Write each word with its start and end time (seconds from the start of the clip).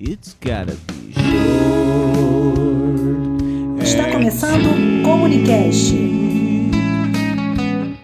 It's 0.00 0.36
gotta 0.40 0.76
be 0.86 1.12
short. 1.12 1.28
Está 3.82 4.12
começando 4.12 4.66
o 4.66 5.02
Comunicast. 5.02 5.92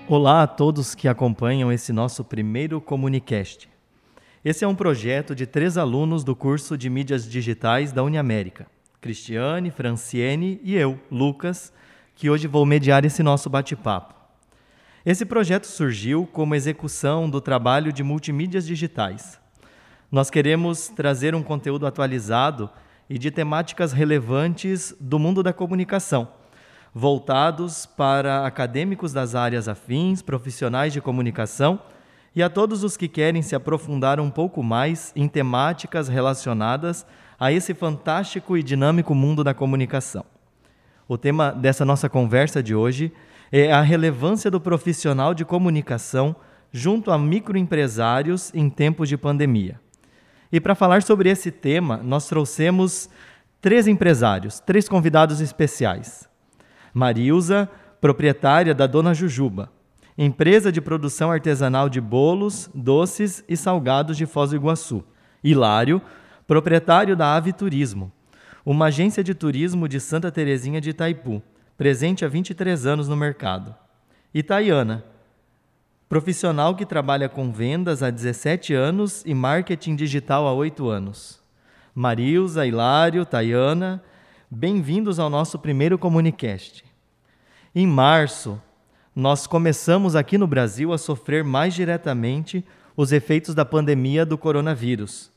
Olá 0.08 0.42
a 0.42 0.46
todos 0.48 0.96
que 0.96 1.06
acompanham 1.06 1.70
esse 1.70 1.92
nosso 1.92 2.24
primeiro 2.24 2.80
Comunicast. 2.80 3.68
Esse 4.44 4.64
é 4.64 4.66
um 4.68 4.74
projeto 4.74 5.36
de 5.36 5.46
três 5.46 5.78
alunos 5.78 6.24
do 6.24 6.34
curso 6.34 6.76
de 6.76 6.90
mídias 6.90 7.30
digitais 7.30 7.92
da 7.92 8.02
Uniamérica: 8.02 8.66
Cristiane, 9.00 9.70
Franciene 9.70 10.60
e 10.64 10.74
eu, 10.74 10.98
Lucas, 11.08 11.72
que 12.16 12.28
hoje 12.28 12.48
vou 12.48 12.66
mediar 12.66 13.04
esse 13.04 13.22
nosso 13.22 13.48
bate-papo. 13.48 14.16
Esse 15.06 15.24
projeto 15.24 15.68
surgiu 15.68 16.26
como 16.26 16.56
execução 16.56 17.30
do 17.30 17.40
trabalho 17.40 17.92
de 17.92 18.02
multimídias 18.02 18.66
digitais. 18.66 19.43
Nós 20.14 20.30
queremos 20.30 20.86
trazer 20.86 21.34
um 21.34 21.42
conteúdo 21.42 21.88
atualizado 21.88 22.70
e 23.10 23.18
de 23.18 23.32
temáticas 23.32 23.92
relevantes 23.92 24.94
do 25.00 25.18
mundo 25.18 25.42
da 25.42 25.52
comunicação, 25.52 26.28
voltados 26.94 27.84
para 27.84 28.46
acadêmicos 28.46 29.12
das 29.12 29.34
áreas 29.34 29.66
afins, 29.66 30.22
profissionais 30.22 30.92
de 30.92 31.00
comunicação 31.00 31.80
e 32.32 32.44
a 32.44 32.48
todos 32.48 32.84
os 32.84 32.96
que 32.96 33.08
querem 33.08 33.42
se 33.42 33.56
aprofundar 33.56 34.20
um 34.20 34.30
pouco 34.30 34.62
mais 34.62 35.12
em 35.16 35.26
temáticas 35.26 36.06
relacionadas 36.06 37.04
a 37.36 37.50
esse 37.50 37.74
fantástico 37.74 38.56
e 38.56 38.62
dinâmico 38.62 39.16
mundo 39.16 39.42
da 39.42 39.52
comunicação. 39.52 40.24
O 41.08 41.18
tema 41.18 41.50
dessa 41.50 41.84
nossa 41.84 42.08
conversa 42.08 42.62
de 42.62 42.72
hoje 42.72 43.12
é 43.50 43.72
a 43.72 43.80
relevância 43.80 44.48
do 44.48 44.60
profissional 44.60 45.34
de 45.34 45.44
comunicação 45.44 46.36
junto 46.70 47.10
a 47.10 47.18
microempresários 47.18 48.54
em 48.54 48.70
tempos 48.70 49.08
de 49.08 49.16
pandemia. 49.16 49.82
E 50.54 50.60
para 50.60 50.76
falar 50.76 51.02
sobre 51.02 51.28
esse 51.28 51.50
tema, 51.50 51.96
nós 51.96 52.28
trouxemos 52.28 53.10
três 53.60 53.88
empresários, 53.88 54.60
três 54.60 54.88
convidados 54.88 55.40
especiais. 55.40 56.28
Marilza, 56.92 57.68
proprietária 58.00 58.72
da 58.72 58.86
Dona 58.86 59.12
Jujuba, 59.12 59.72
empresa 60.16 60.70
de 60.70 60.80
produção 60.80 61.32
artesanal 61.32 61.88
de 61.88 62.00
bolos, 62.00 62.70
doces 62.72 63.42
e 63.48 63.56
salgados 63.56 64.16
de 64.16 64.26
Foz 64.26 64.50
do 64.50 64.56
Iguaçu. 64.56 65.02
Hilário, 65.42 66.00
proprietário 66.46 67.16
da 67.16 67.34
Ave 67.34 67.52
Turismo, 67.52 68.12
uma 68.64 68.86
agência 68.86 69.24
de 69.24 69.34
turismo 69.34 69.88
de 69.88 69.98
Santa 69.98 70.30
Terezinha 70.30 70.80
de 70.80 70.90
Itaipu, 70.90 71.42
presente 71.76 72.24
há 72.24 72.28
23 72.28 72.86
anos 72.86 73.08
no 73.08 73.16
mercado. 73.16 73.74
E 74.32 74.40
Tayana, 74.40 75.04
profissional 76.14 76.76
que 76.76 76.86
trabalha 76.86 77.28
com 77.28 77.50
vendas 77.50 78.00
há 78.00 78.08
17 78.08 78.72
anos 78.72 79.24
e 79.26 79.34
marketing 79.34 79.96
digital 79.96 80.46
há 80.46 80.52
8 80.52 80.88
anos. 80.88 81.40
Marilza, 81.92 82.64
Hilário, 82.64 83.26
Tayana, 83.26 84.00
bem-vindos 84.48 85.18
ao 85.18 85.28
nosso 85.28 85.58
primeiro 85.58 85.98
Comunicast. 85.98 86.84
Em 87.74 87.84
março, 87.84 88.62
nós 89.12 89.48
começamos 89.48 90.14
aqui 90.14 90.38
no 90.38 90.46
Brasil 90.46 90.92
a 90.92 90.98
sofrer 90.98 91.42
mais 91.42 91.74
diretamente 91.74 92.64
os 92.96 93.10
efeitos 93.10 93.52
da 93.52 93.64
pandemia 93.64 94.24
do 94.24 94.38
coronavírus 94.38 95.32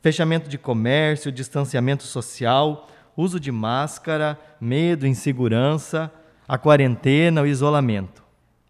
fechamento 0.00 0.48
de 0.48 0.56
comércio, 0.56 1.32
distanciamento 1.32 2.04
social, 2.04 2.88
uso 3.16 3.40
de 3.40 3.50
máscara, 3.50 4.38
medo, 4.60 5.04
insegurança, 5.04 6.12
a 6.46 6.56
quarentena, 6.56 7.42
o 7.42 7.46
isolamento. 7.46 8.25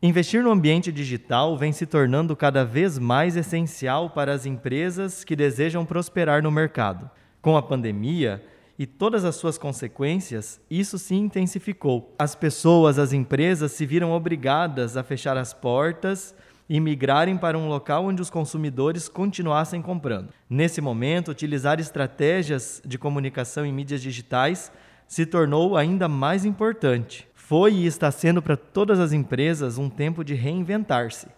Investir 0.07 0.41
no 0.41 0.53
ambiente 0.53 0.93
digital 0.93 1.59
vem 1.59 1.73
se 1.73 1.85
tornando 1.85 2.37
cada 2.37 2.65
vez 2.65 2.97
mais 2.97 3.37
essencial 3.37 4.09
para 4.09 4.33
as 4.33 4.47
empresas 4.47 5.25
que 5.25 5.35
desejam 5.35 5.85
prosperar 5.85 6.41
no 6.45 6.49
mercado. 6.49 7.11
Com 7.43 7.57
a 7.57 7.63
pandemia 7.63 8.41
e 8.79 8.87
todas 8.87 9.25
as 9.25 9.35
suas 9.35 9.59
consequências, 9.59 10.61
isso 10.71 10.97
se 10.97 11.17
intensificou. 11.17 12.15
As 12.17 12.37
pessoas, 12.37 13.01
as 13.01 13.13
empresas 13.13 13.73
se 13.73 13.85
viram 13.85 14.13
obrigadas 14.13 14.97
a 14.97 15.03
fechar 15.03 15.37
as 15.37 15.53
portas 15.53 16.37
e 16.69 16.79
migrarem 16.79 17.37
para 17.37 17.59
um 17.59 17.67
local 17.67 18.05
onde 18.05 18.23
os 18.23 18.31
consumidores 18.31 19.09
continuassem 19.09 19.83
comprando. 19.83 20.29
Nesse 20.49 20.81
momento, 20.81 21.33
utilizar 21.33 21.81
estratégias 21.81 22.81
de 22.87 22.97
comunicação 22.97 23.67
em 23.67 23.73
mídias 23.73 24.01
digitais 24.01 24.71
se 25.09 25.27
tornou 25.27 25.77
ainda 25.77 26.07
mais 26.07 26.45
importante. 26.45 27.27
Foi 27.49 27.73
e 27.73 27.87
está 27.87 28.11
sendo 28.11 28.43
para 28.43 28.57
todas 28.57 28.99
as 28.99 29.13
empresas 29.13 29.79
um 29.79 29.89
tempo 29.89 30.25
de 30.25 30.35
reinventar-se. 30.35 31.29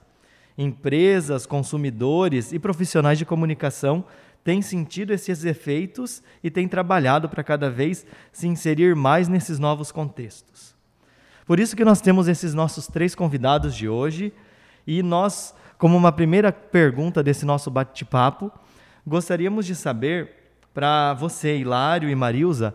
Empresas, 0.56 1.44
consumidores 1.44 2.50
e 2.50 2.58
profissionais 2.58 3.18
de 3.18 3.26
comunicação 3.26 4.02
têm 4.42 4.62
sentido 4.62 5.12
esses 5.12 5.44
efeitos 5.44 6.22
e 6.42 6.50
têm 6.50 6.66
trabalhado 6.66 7.28
para 7.28 7.44
cada 7.44 7.68
vez 7.68 8.06
se 8.32 8.48
inserir 8.48 8.96
mais 8.96 9.28
nesses 9.28 9.58
novos 9.58 9.92
contextos. 9.92 10.74
Por 11.44 11.60
isso 11.60 11.76
que 11.76 11.84
nós 11.84 12.00
temos 12.00 12.26
esses 12.26 12.54
nossos 12.54 12.86
três 12.86 13.14
convidados 13.14 13.76
de 13.76 13.86
hoje 13.86 14.32
e 14.86 15.02
nós, 15.02 15.54
como 15.76 15.94
uma 15.94 16.10
primeira 16.10 16.50
pergunta 16.50 17.22
desse 17.22 17.44
nosso 17.44 17.70
bate-papo, 17.70 18.50
gostaríamos 19.06 19.66
de 19.66 19.74
saber 19.74 20.54
para 20.72 21.12
você, 21.12 21.58
Hilário 21.58 22.08
e 22.08 22.14
Marilza, 22.14 22.74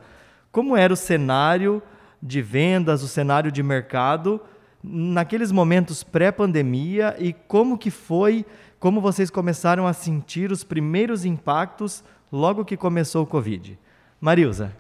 como 0.51 0.77
era 0.77 0.93
o 0.93 0.95
cenário 0.95 1.81
de 2.23 2.41
vendas, 2.41 3.03
o 3.03 3.07
cenário 3.07 3.51
de 3.51 3.61
mercado 3.61 4.39
naqueles 4.81 5.51
momentos 5.51 6.03
pré-pandemia 6.03 7.15
e 7.19 7.33
como 7.33 7.77
que 7.77 7.91
foi, 7.91 8.45
como 8.79 8.99
vocês 8.99 9.29
começaram 9.29 9.85
a 9.85 9.93
sentir 9.93 10.51
os 10.51 10.63
primeiros 10.63 11.23
impactos 11.23 12.03
logo 12.31 12.65
que 12.65 12.75
começou 12.75 13.23
o 13.23 13.27
Covid. 13.27 13.79
Marilza. 14.19 14.75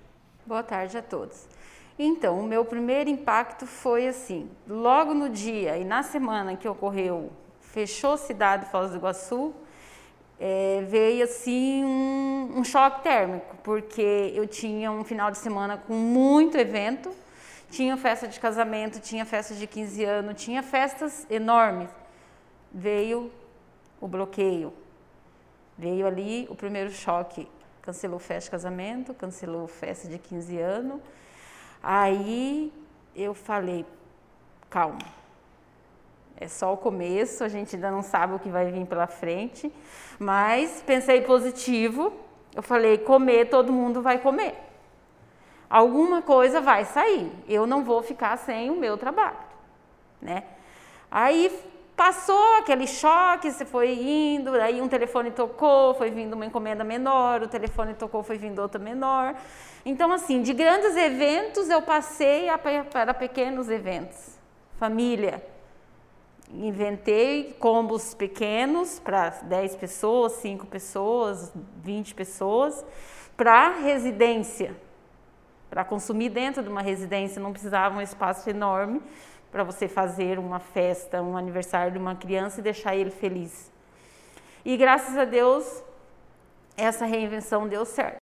Boa 0.45 0.63
tarde 0.63 0.97
a 0.97 1.01
todos. 1.01 1.47
Então, 1.97 2.39
o 2.39 2.43
meu 2.43 2.65
primeiro 2.65 3.09
impacto 3.09 3.65
foi 3.65 4.07
assim: 4.07 4.49
logo 4.67 5.13
no 5.13 5.29
dia 5.29 5.77
e 5.77 5.85
na 5.85 6.03
semana 6.03 6.55
que 6.55 6.67
ocorreu, 6.67 7.31
fechou 7.59 8.13
a 8.13 8.17
cidade 8.17 8.65
de 8.65 8.71
Foz 8.71 8.91
do 8.91 8.97
Iguaçu, 8.97 9.53
é, 10.39 10.83
veio 10.89 11.23
assim 11.23 11.85
um, 11.85 12.53
um, 12.57 12.63
choque 12.63 13.03
térmico, 13.03 13.55
porque 13.63 14.33
eu 14.35 14.47
tinha 14.47 14.91
um 14.91 15.03
final 15.03 15.31
de 15.31 15.37
semana 15.37 15.77
com 15.77 15.93
muito 15.93 16.57
evento, 16.57 17.11
tinha 17.75 17.97
festa 17.97 18.27
de 18.27 18.39
casamento, 18.39 18.99
tinha 18.99 19.25
festa 19.25 19.53
de 19.53 19.67
15 19.67 20.03
anos, 20.03 20.41
tinha 20.41 20.61
festas 20.61 21.27
enormes. 21.29 21.89
Veio 22.71 23.31
o 23.99 24.07
bloqueio, 24.07 24.73
veio 25.77 26.05
ali 26.07 26.47
o 26.49 26.55
primeiro 26.55 26.91
choque. 26.91 27.47
Cancelou 27.81 28.19
festa 28.19 28.45
de 28.45 28.51
casamento, 28.51 29.13
cancelou 29.13 29.67
festa 29.67 30.07
de 30.07 30.17
15 30.17 30.57
anos 30.57 31.01
Aí 31.83 32.71
eu 33.13 33.33
falei, 33.33 33.85
calma, 34.69 34.99
é 36.37 36.47
só 36.47 36.73
o 36.73 36.77
começo, 36.77 37.43
a 37.43 37.49
gente 37.49 37.75
ainda 37.75 37.91
não 37.91 38.01
sabe 38.01 38.33
o 38.35 38.39
que 38.39 38.47
vai 38.47 38.71
vir 38.71 38.85
pela 38.85 39.05
frente, 39.05 39.69
mas 40.17 40.81
pensei 40.87 41.19
positivo, 41.19 42.13
eu 42.55 42.63
falei, 42.63 42.99
comer, 42.99 43.49
todo 43.49 43.73
mundo 43.73 44.01
vai 44.01 44.17
comer. 44.17 44.55
Alguma 45.73 46.21
coisa 46.21 46.61
vai 46.61 46.85
sair, 46.85 47.31
eu 47.47 47.65
não 47.65 47.83
vou 47.83 48.03
ficar 48.03 48.37
sem 48.37 48.69
o 48.69 48.75
meu 48.75 48.95
trabalho, 48.95 49.39
né? 50.21 50.43
Aí 51.09 51.51
passou 51.95 52.57
aquele 52.57 52.85
choque, 52.85 53.49
você 53.49 53.65
foi 53.65 53.91
indo, 53.91 54.53
aí 54.53 54.79
um 54.79 54.87
telefone 54.87 55.31
tocou, 55.31 55.95
foi 55.95 56.11
vindo 56.11 56.35
uma 56.35 56.45
encomenda 56.45 56.83
menor, 56.83 57.41
o 57.41 57.47
telefone 57.47 57.95
tocou, 57.95 58.21
foi 58.21 58.37
vindo 58.37 58.61
outra 58.61 58.79
menor. 58.79 59.33
Então, 59.83 60.11
assim, 60.11 60.43
de 60.43 60.53
grandes 60.53 60.95
eventos 60.95 61.67
eu 61.71 61.81
passei 61.81 62.49
para 62.91 63.11
pequenos 63.15 63.67
eventos. 63.67 64.37
Família. 64.77 65.43
Inventei 66.51 67.55
combos 67.59 68.13
pequenos 68.13 68.99
para 68.99 69.29
10 69.41 69.75
pessoas, 69.77 70.33
5 70.33 70.67
pessoas, 70.67 71.51
20 71.77 72.13
pessoas, 72.13 72.85
para 73.35 73.69
residência. 73.69 74.75
Para 75.73 75.83
consumir 75.83 76.29
dentro 76.29 76.61
de 76.61 76.69
uma 76.69 76.83
residência, 76.83 77.41
não 77.41 77.51
precisava 77.51 77.97
um 77.97 78.01
espaço 78.01 78.47
enorme 78.47 79.01
para 79.51 79.63
você 79.63 79.87
fazer 79.87 80.37
uma 80.37 80.59
festa, 80.59 81.19
um 81.19 81.35
aniversário 81.35 81.91
de 81.91 81.97
uma 81.97 82.13
criança 82.13 82.59
e 82.59 82.63
deixar 82.63 82.95
ele 82.95 83.09
feliz. 83.09 83.71
E 84.63 84.77
graças 84.77 85.17
a 85.17 85.25
Deus, 85.25 85.83
essa 86.77 87.05
reinvenção 87.05 87.67
deu 87.67 87.85
certo. 87.85 88.17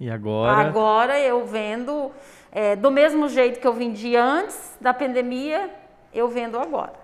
E 0.00 0.10
agora? 0.10 0.56
Agora 0.56 1.20
eu 1.20 1.46
vendo 1.46 2.10
é, 2.50 2.74
do 2.74 2.90
mesmo 2.90 3.28
jeito 3.28 3.60
que 3.60 3.66
eu 3.66 3.74
vendia 3.74 4.20
antes 4.20 4.76
da 4.80 4.92
pandemia, 4.92 5.72
eu 6.12 6.26
vendo 6.26 6.58
agora. 6.58 6.94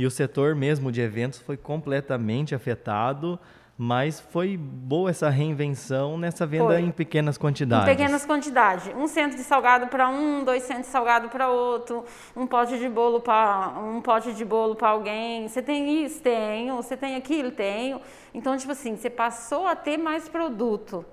E 0.00 0.06
o 0.06 0.10
setor 0.10 0.54
mesmo 0.54 0.92
de 0.92 1.00
eventos 1.00 1.40
foi 1.40 1.56
completamente 1.56 2.54
afetado, 2.54 3.40
Mas 3.84 4.20
foi 4.20 4.56
boa 4.56 5.10
essa 5.10 5.28
reinvenção 5.28 6.16
nessa 6.16 6.46
venda 6.46 6.66
Foi. 6.66 6.82
em 6.82 6.92
pequenas 6.92 7.36
quantidades. 7.36 7.88
Em 7.88 7.96
pequenas 7.96 8.24
quantidades. 8.24 8.94
Um 8.94 9.08
centro 9.08 9.36
de 9.36 9.42
salgado 9.42 9.88
para 9.88 10.08
um, 10.08 10.44
dois 10.44 10.62
centros 10.62 10.86
de 10.86 10.92
salgado 10.92 11.28
para 11.28 11.48
outro, 11.48 12.04
um 12.36 12.46
pote 12.46 12.78
de 12.78 12.88
bolo 12.88 13.18
para 13.18 13.74
um 13.80 14.00
pote 14.00 14.34
de 14.34 14.44
bolo 14.44 14.76
para 14.76 14.90
alguém. 14.90 15.48
Você 15.48 15.60
tem 15.60 16.04
isso? 16.04 16.22
Tenho. 16.22 16.76
Você 16.76 16.96
tem 16.96 17.16
aquilo? 17.16 17.50
Tenho. 17.50 18.00
Então, 18.32 18.56
tipo 18.56 18.70
assim, 18.70 18.94
você 18.94 19.10
passou 19.10 19.66
a 19.66 19.74
ter 19.74 19.96
mais 19.96 20.28
produto. 20.28 21.04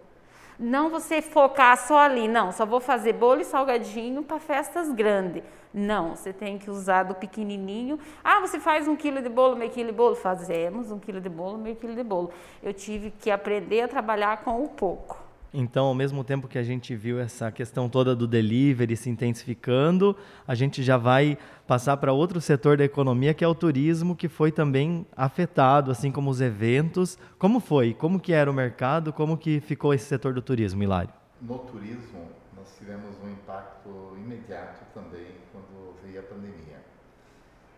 Não 0.59 0.91
você 0.91 1.23
focar 1.23 1.75
só 1.75 1.97
ali, 1.97 2.27
não, 2.27 2.51
só 2.51 2.67
vou 2.67 2.79
fazer 2.79 3.13
bolo 3.13 3.41
e 3.41 3.45
salgadinho 3.45 4.21
para 4.21 4.37
festas 4.37 4.91
grandes. 4.91 5.41
Não, 5.73 6.15
você 6.15 6.33
tem 6.33 6.57
que 6.57 6.69
usar 6.69 7.03
do 7.03 7.13
pequenininho. 7.13 7.99
Ah, 8.23 8.39
você 8.39 8.59
faz 8.59 8.87
um 8.87 8.95
quilo 8.95 9.21
de 9.21 9.29
bolo, 9.29 9.55
meio 9.55 9.69
quilo 9.69 9.91
de 9.91 9.95
bolo? 9.95 10.15
Fazemos 10.15 10.91
um 10.91 10.97
quilo 10.97 11.21
de 11.21 11.29
bolo, 11.29 11.57
meio 11.57 11.75
quilo 11.75 11.95
de 11.95 12.03
bolo. 12.03 12.31
Eu 12.63 12.73
tive 12.73 13.11
que 13.11 13.29
aprender 13.29 13.81
a 13.81 13.87
trabalhar 13.87 14.37
com 14.43 14.63
o 14.63 14.67
pouco. 14.67 15.29
Então, 15.53 15.85
ao 15.85 15.95
mesmo 15.95 16.23
tempo 16.23 16.47
que 16.47 16.59
a 16.59 16.63
gente 16.63 16.95
viu 16.95 17.19
essa 17.19 17.51
questão 17.51 17.89
toda 17.89 18.15
do 18.15 18.27
delivery 18.27 18.95
se 18.95 19.09
intensificando, 19.09 20.15
a 20.47 20.53
gente 20.53 20.83
já 20.83 20.95
vai 20.95 21.37
passar 21.65 21.97
para 21.97 22.13
outro 22.13 22.39
setor 22.39 22.77
da 22.77 22.83
economia, 22.83 23.33
que 23.33 23.43
é 23.43 23.47
o 23.47 23.55
turismo, 23.55 24.15
que 24.15 24.27
foi 24.27 24.51
também 24.51 25.05
afetado, 25.15 25.89
assim 25.89 26.11
como 26.11 26.29
os 26.29 26.39
eventos. 26.39 27.17
Como 27.39 27.59
foi? 27.59 27.95
Como 27.95 28.19
que 28.19 28.31
era 28.31 28.49
o 28.49 28.53
mercado? 28.53 29.11
Como 29.11 29.37
que 29.37 29.59
ficou 29.59 29.91
esse 29.91 30.05
setor 30.05 30.33
do 30.33 30.41
turismo, 30.41 30.83
Hilário? 30.83 31.11
No 31.41 31.57
turismo, 31.57 32.27
nós 32.59 32.75
tivemos 32.77 33.17
um 33.23 33.29
impacto 33.29 34.13
imediato 34.17 34.83
também 34.93 35.37
quando 35.51 35.95
veio 36.03 36.19
a 36.19 36.23
pandemia. 36.23 36.81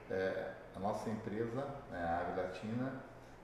É, 0.09 0.53
a 0.75 0.79
nossa 0.79 1.09
empresa, 1.09 1.63
né, 1.91 2.03
a 2.03 2.19
Ave 2.21 2.41
Latina, 2.41 2.93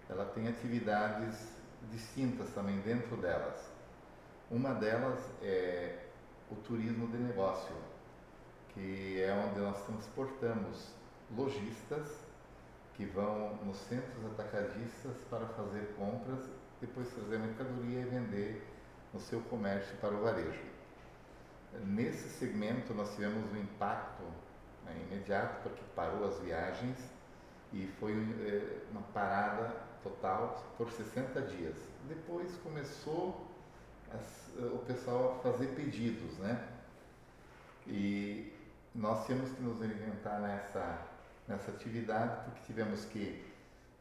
ela 0.09 0.25
tem 0.25 0.47
atividades 0.47 1.55
distintas 1.91 2.49
também 2.49 2.79
dentro 2.81 3.15
delas. 3.17 3.71
Uma 4.49 4.73
delas 4.73 5.19
é 5.43 6.07
o 6.49 6.55
turismo 6.55 7.07
de 7.07 7.17
negócio, 7.17 7.75
que 8.69 9.21
é 9.21 9.31
onde 9.33 9.59
nós 9.59 9.85
transportamos 9.85 10.91
lojistas 11.35 12.25
que 12.95 13.05
vão 13.05 13.57
nos 13.57 13.77
centros 13.77 14.25
atacadistas 14.25 15.17
para 15.29 15.45
fazer 15.49 15.93
compras, 15.97 16.49
depois 16.81 17.07
trazer 17.13 17.37
mercadoria 17.37 18.01
e 18.01 18.05
vender 18.05 18.67
no 19.13 19.19
seu 19.19 19.39
comércio 19.41 19.95
para 19.97 20.15
o 20.15 20.23
varejo. 20.23 20.76
Nesse 21.85 22.29
segmento 22.29 22.93
nós 22.93 23.13
tivemos 23.13 23.51
um 23.51 23.57
impacto 23.57 24.23
né, 24.85 24.95
imediato 25.09 25.61
porque 25.63 25.81
parou 25.95 26.27
as 26.27 26.39
viagens 26.39 26.97
e 27.73 27.87
foi 27.99 28.13
eh, 28.13 28.85
uma 28.91 29.01
parada 29.13 29.75
total 30.01 30.73
por 30.77 30.91
60 30.91 31.41
dias. 31.41 31.75
Depois 32.07 32.55
começou 32.63 33.45
as, 34.13 34.49
o 34.57 34.79
pessoal 34.79 35.35
a 35.37 35.51
fazer 35.51 35.67
pedidos, 35.75 36.37
né? 36.37 36.67
E 37.85 38.53
nós 38.95 39.25
tínhamos 39.25 39.51
que 39.51 39.61
nos 39.61 39.79
reinventar 39.79 40.41
nessa, 40.41 41.01
nessa 41.47 41.71
atividade 41.71 42.45
porque 42.45 42.61
tivemos 42.65 43.05
que 43.05 43.45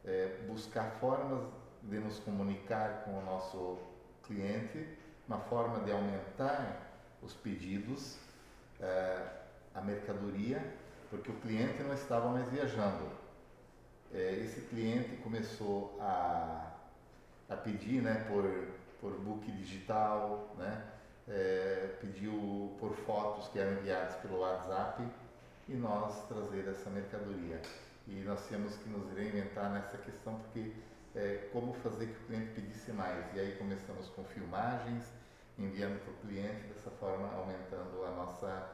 é, 0.05 0.41
buscar 0.47 0.91
formas 0.99 1.43
de 1.83 1.99
nos 1.99 2.19
comunicar 2.19 3.03
com 3.03 3.19
o 3.19 3.25
nosso 3.25 3.77
cliente, 4.23 4.87
uma 5.27 5.39
forma 5.39 5.83
de 5.83 5.91
aumentar 5.91 6.86
os 7.21 7.33
pedidos, 7.33 8.17
é, 8.79 9.27
a 9.73 9.81
mercadoria, 9.81 10.63
porque 11.09 11.31
o 11.31 11.35
cliente 11.35 11.81
não 11.83 11.93
estava 11.93 12.29
mais 12.29 12.49
viajando. 12.49 13.09
É, 14.13 14.33
esse 14.35 14.61
cliente 14.61 15.17
começou 15.17 15.97
a, 15.99 16.71
a 17.49 17.55
pedir 17.55 18.01
né, 18.01 18.25
por 18.29 18.45
por 18.99 19.11
book 19.19 19.51
digital, 19.51 20.53
né? 20.57 20.83
É, 21.27 21.97
pediu 21.99 22.75
por 22.79 22.95
fotos 23.05 23.49
que 23.49 23.59
eram 23.59 23.73
enviadas 23.79 24.15
pelo 24.21 24.39
WhatsApp 24.39 25.03
e 25.67 25.73
nós 25.73 26.25
trazer 26.27 26.67
essa 26.69 26.89
mercadoria. 26.89 27.61
E 28.07 28.21
nós 28.21 28.47
tínhamos 28.47 28.77
que 28.77 28.87
nos 28.89 29.11
reinventar 29.11 29.73
nessa 29.73 29.97
questão 29.97 30.39
porque 30.39 30.71
é, 31.13 31.49
como 31.51 31.73
fazer 31.73 32.05
que 32.05 32.13
o 32.13 32.27
cliente 32.27 32.53
pedisse 32.53 32.91
mais. 32.93 33.25
E 33.35 33.39
aí 33.39 33.55
começamos 33.57 34.07
com 34.09 34.23
filmagens, 34.23 35.03
enviando 35.57 35.99
para 36.03 36.11
o 36.11 36.15
cliente, 36.17 36.67
dessa 36.67 36.91
forma 36.91 37.29
aumentando 37.33 38.03
a 38.05 38.11
nossa, 38.11 38.69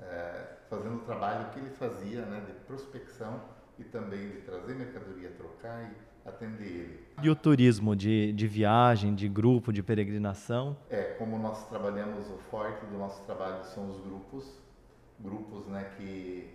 é, 0.00 0.56
fazendo 0.68 0.96
o 0.96 1.00
trabalho 1.00 1.50
que 1.50 1.60
ele 1.60 1.70
fazia 1.70 2.22
né, 2.26 2.42
de 2.46 2.52
prospecção 2.64 3.40
e 3.78 3.84
também 3.84 4.30
de 4.30 4.40
trazer 4.40 4.74
mercadoria, 4.74 5.30
trocar 5.30 5.84
e 5.84 6.28
atender 6.28 6.66
ele. 6.66 7.06
E 7.22 7.30
o 7.30 7.36
turismo 7.36 7.94
de, 7.94 8.32
de 8.32 8.46
viagem, 8.46 9.14
de 9.14 9.28
grupo, 9.28 9.72
de 9.72 9.82
peregrinação? 9.82 10.76
É, 10.90 11.14
como 11.18 11.38
nós 11.38 11.68
trabalhamos, 11.68 12.28
o 12.28 12.38
forte 12.50 12.84
do 12.86 12.98
nosso 12.98 13.22
trabalho 13.24 13.64
são 13.64 13.88
os 13.88 14.00
grupos, 14.00 14.58
grupos 15.20 15.66
né, 15.68 15.92
que, 15.96 16.50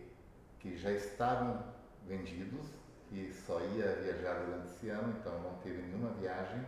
que 0.59 0.75
já 0.77 0.91
estavam 0.91 1.63
vendidos, 2.07 2.65
que 3.09 3.33
só 3.33 3.59
ia 3.75 3.95
viajar 4.01 4.45
durante 4.45 4.67
esse 4.67 4.89
ano, 4.89 5.15
então 5.19 5.39
não 5.41 5.55
teve 5.63 5.81
nenhuma 5.81 6.11
viagem, 6.13 6.61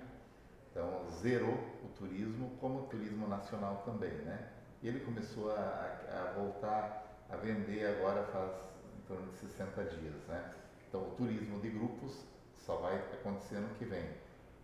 então 0.74 1.08
zerou 1.22 1.54
o 1.84 1.88
turismo, 1.96 2.50
como 2.60 2.80
o 2.80 2.88
turismo 2.88 3.28
nacional 3.28 3.84
também, 3.86 4.12
né? 4.12 4.50
E 4.82 4.88
ele 4.88 5.02
começou 5.02 5.52
a, 5.52 5.56
a 5.56 6.34
voltar 6.36 7.24
a 7.30 7.38
vender 7.38 7.86
agora 7.86 8.24
faz 8.24 8.52
em 8.98 9.02
torno 9.08 9.32
de 9.32 9.38
60 9.38 9.84
dias, 9.84 10.16
né? 10.28 10.52
Então 10.90 11.10
o 11.10 11.12
turismo 11.12 11.60
de 11.60 11.70
grupos 11.70 12.26
só 12.58 12.78
vai 12.78 12.98
acontecer 12.98 13.58
ano 13.58 13.70
que 13.78 13.86
vem. 13.86 14.10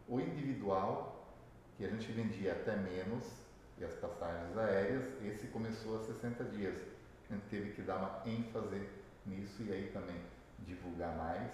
O 0.07 0.19
individual, 0.19 1.27
que 1.77 1.85
a 1.85 1.89
gente 1.89 2.11
vendia 2.11 2.53
até 2.53 2.75
menos, 2.75 3.23
e 3.77 3.85
as 3.85 3.93
passagens 3.93 4.57
aéreas, 4.57 5.05
esse 5.23 5.45
começou 5.47 5.99
a 5.99 6.03
60 6.03 6.43
dias. 6.45 6.75
A 7.29 7.33
gente 7.35 7.45
teve 7.49 7.71
que 7.73 7.83
dar 7.83 7.97
uma 7.97 8.21
ênfase 8.25 8.89
nisso 9.27 9.61
e 9.61 9.71
aí 9.71 9.91
também 9.93 10.19
divulgar 10.59 11.15
mais 11.15 11.51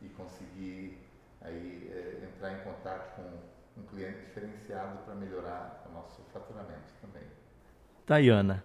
e 0.00 0.08
conseguir 0.10 0.96
aí 1.42 1.90
é, 1.92 2.24
entrar 2.24 2.52
em 2.52 2.64
contato 2.64 3.16
com 3.16 3.53
um 3.76 3.82
cliente 3.82 4.18
diferenciado 4.26 4.98
para 5.04 5.14
melhorar 5.14 5.84
o 5.88 5.94
nosso 5.94 6.22
faturamento 6.32 6.92
também. 7.00 7.22
Tayana, 8.06 8.64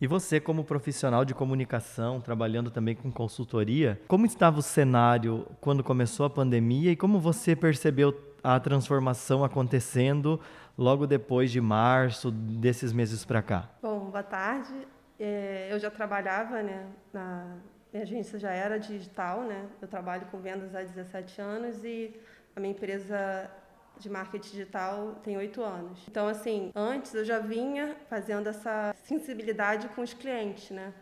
e 0.00 0.06
você, 0.06 0.38
como 0.38 0.62
profissional 0.62 1.24
de 1.24 1.34
comunicação, 1.34 2.20
trabalhando 2.20 2.70
também 2.70 2.94
com 2.94 3.10
consultoria, 3.10 4.00
como 4.06 4.26
estava 4.26 4.60
o 4.60 4.62
cenário 4.62 5.46
quando 5.60 5.82
começou 5.82 6.24
a 6.24 6.30
pandemia 6.30 6.92
e 6.92 6.96
como 6.96 7.18
você 7.18 7.56
percebeu 7.56 8.16
a 8.42 8.60
transformação 8.60 9.42
acontecendo 9.42 10.40
logo 10.76 11.04
depois 11.04 11.50
de 11.50 11.60
março, 11.60 12.30
desses 12.30 12.92
meses 12.92 13.24
para 13.24 13.42
cá? 13.42 13.68
Bom, 13.82 14.10
boa 14.10 14.22
tarde. 14.22 14.86
É, 15.18 15.66
eu 15.72 15.80
já 15.80 15.90
trabalhava, 15.90 16.62
né, 16.62 16.86
na 17.12 17.56
minha 17.92 18.04
agência 18.04 18.38
já 18.38 18.52
era 18.52 18.78
digital, 18.78 19.42
né? 19.42 19.66
Eu 19.82 19.88
trabalho 19.88 20.26
com 20.30 20.38
vendas 20.38 20.76
há 20.76 20.82
17 20.82 21.40
anos 21.40 21.82
e 21.82 22.14
a 22.54 22.60
minha 22.60 22.72
empresa 22.72 23.50
de 23.98 24.08
marketing 24.08 24.50
digital 24.50 25.20
tem 25.22 25.36
oito 25.36 25.62
anos. 25.62 26.00
Então, 26.08 26.28
assim, 26.28 26.70
antes 26.74 27.14
eu 27.14 27.24
já 27.24 27.38
vinha 27.38 27.96
fazendo 28.08 28.48
essa 28.48 28.94
sensibilidade 29.04 29.88
com 29.88 30.02
os 30.02 30.14
clientes, 30.14 30.70
né? 30.70 30.92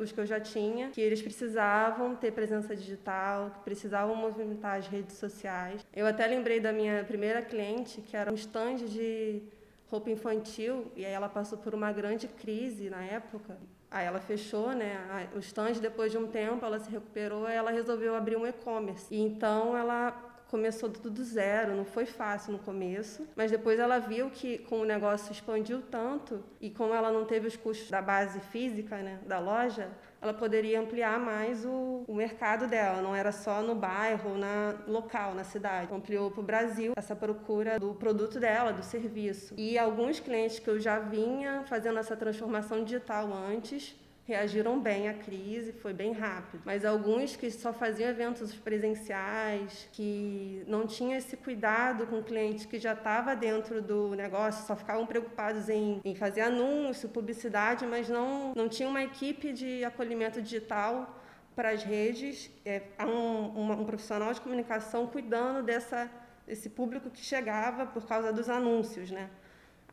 Os 0.00 0.12
que, 0.12 0.20
eu 0.20 0.26
já 0.26 0.40
tinha, 0.40 0.90
que 0.90 1.00
eles 1.00 1.20
precisavam 1.20 2.16
ter 2.16 2.32
presença 2.32 2.74
digital, 2.74 3.50
que 3.50 3.60
precisavam 3.60 4.16
movimentar 4.16 4.78
as 4.78 4.86
redes 4.86 5.16
sociais. 5.16 5.84
Eu 5.94 6.06
até 6.06 6.26
lembrei 6.26 6.60
da 6.60 6.72
minha 6.72 7.04
primeira 7.04 7.42
cliente, 7.42 8.00
que 8.00 8.16
era 8.16 8.30
um 8.30 8.34
stand 8.34 8.76
de 8.76 9.42
roupa 9.88 10.10
infantil, 10.10 10.90
e 10.96 11.04
aí 11.04 11.12
ela 11.12 11.28
passou 11.28 11.58
por 11.58 11.74
uma 11.74 11.92
grande 11.92 12.26
crise 12.26 12.88
na 12.88 13.04
época. 13.04 13.56
Aí 13.90 14.04
ela 14.04 14.18
fechou, 14.18 14.72
né, 14.72 15.28
o 15.34 15.38
stand, 15.38 15.74
depois 15.74 16.10
de 16.10 16.18
um 16.18 16.26
tempo 16.26 16.64
ela 16.64 16.78
se 16.78 16.90
recuperou, 16.90 17.46
ela 17.46 17.70
resolveu 17.70 18.16
abrir 18.16 18.36
um 18.36 18.46
e-commerce. 18.46 19.14
E 19.14 19.20
então 19.20 19.76
ela 19.76 20.25
começou 20.48 20.88
tudo 20.88 21.10
do 21.10 21.24
zero, 21.24 21.74
não 21.74 21.84
foi 21.84 22.06
fácil 22.06 22.52
no 22.52 22.58
começo, 22.58 23.26
mas 23.34 23.50
depois 23.50 23.78
ela 23.78 23.98
viu 23.98 24.30
que 24.30 24.58
com 24.58 24.80
o 24.80 24.84
negócio 24.84 25.32
expandiu 25.32 25.82
tanto 25.82 26.42
e 26.60 26.70
como 26.70 26.94
ela 26.94 27.10
não 27.10 27.24
teve 27.24 27.48
os 27.48 27.56
custos 27.56 27.90
da 27.90 28.00
base 28.00 28.40
física, 28.40 28.96
né, 28.98 29.18
da 29.26 29.38
loja, 29.38 29.90
ela 30.20 30.32
poderia 30.32 30.80
ampliar 30.80 31.18
mais 31.20 31.64
o, 31.64 32.04
o 32.06 32.14
mercado 32.14 32.66
dela, 32.66 33.02
não 33.02 33.14
era 33.14 33.30
só 33.30 33.62
no 33.62 33.74
bairro, 33.74 34.36
na 34.36 34.74
local, 34.86 35.34
na 35.34 35.44
cidade. 35.44 35.92
Ampliou 35.92 36.30
para 36.30 36.40
o 36.40 36.42
Brasil 36.42 36.92
essa 36.96 37.14
procura 37.14 37.78
do 37.78 37.94
produto 37.94 38.40
dela, 38.40 38.72
do 38.72 38.82
serviço. 38.82 39.54
E 39.56 39.78
alguns 39.78 40.18
clientes 40.18 40.58
que 40.58 40.68
eu 40.68 40.80
já 40.80 40.98
vinha 40.98 41.64
fazendo 41.68 41.98
essa 41.98 42.16
transformação 42.16 42.82
digital 42.82 43.32
antes, 43.32 43.94
reagiram 44.26 44.80
bem 44.80 45.08
à 45.08 45.14
crise, 45.14 45.72
foi 45.72 45.92
bem 45.92 46.12
rápido. 46.12 46.60
Mas 46.64 46.84
alguns 46.84 47.36
que 47.36 47.48
só 47.48 47.72
faziam 47.72 48.10
eventos 48.10 48.52
presenciais, 48.54 49.88
que 49.92 50.64
não 50.66 50.84
tinham 50.84 51.16
esse 51.16 51.36
cuidado 51.36 52.06
com 52.08 52.18
o 52.18 52.24
cliente 52.24 52.66
que 52.66 52.78
já 52.78 52.92
estava 52.92 53.36
dentro 53.36 53.80
do 53.80 54.14
negócio, 54.16 54.66
só 54.66 54.74
ficavam 54.74 55.06
preocupados 55.06 55.68
em, 55.68 56.00
em 56.04 56.14
fazer 56.16 56.40
anúncio, 56.40 57.08
publicidade, 57.08 57.86
mas 57.86 58.08
não, 58.08 58.52
não 58.54 58.68
tinha 58.68 58.88
uma 58.88 59.02
equipe 59.02 59.52
de 59.52 59.84
acolhimento 59.84 60.42
digital 60.42 61.22
para 61.54 61.70
as 61.70 61.84
redes, 61.84 62.50
é, 62.64 62.82
um, 63.00 63.72
um, 63.72 63.84
profissional 63.84 64.34
de 64.34 64.40
comunicação 64.40 65.06
cuidando 65.06 65.62
dessa 65.62 66.10
esse 66.46 66.68
público 66.68 67.10
que 67.10 67.24
chegava 67.24 67.86
por 67.86 68.06
causa 68.06 68.32
dos 68.32 68.48
anúncios, 68.48 69.10
né? 69.10 69.28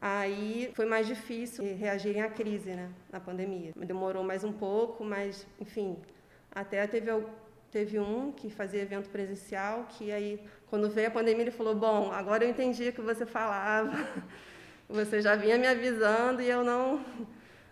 Aí 0.05 0.69
foi 0.75 0.85
mais 0.85 1.07
difícil 1.07 1.63
reagirem 1.77 2.21
à 2.21 2.29
crise, 2.29 2.71
né, 2.71 2.89
na 3.09 3.21
pandemia. 3.21 3.71
Demorou 3.73 4.21
mais 4.21 4.43
um 4.43 4.51
pouco, 4.51 5.01
mas, 5.01 5.47
enfim, 5.61 5.95
até 6.53 6.85
teve, 6.85 7.09
teve 7.71 7.97
um 7.97 8.29
que 8.29 8.49
fazia 8.49 8.81
evento 8.81 9.09
presencial, 9.09 9.87
que 9.87 10.11
aí, 10.11 10.45
quando 10.69 10.89
veio 10.89 11.07
a 11.07 11.11
pandemia, 11.11 11.43
ele 11.43 11.51
falou: 11.51 11.73
Bom, 11.73 12.11
agora 12.11 12.43
eu 12.43 12.49
entendi 12.49 12.89
o 12.89 12.91
que 12.91 12.99
você 12.99 13.25
falava, 13.25 13.93
você 14.89 15.21
já 15.21 15.37
vinha 15.37 15.57
me 15.57 15.67
avisando 15.67 16.41
e 16.41 16.49
eu 16.49 16.65
não, 16.65 16.99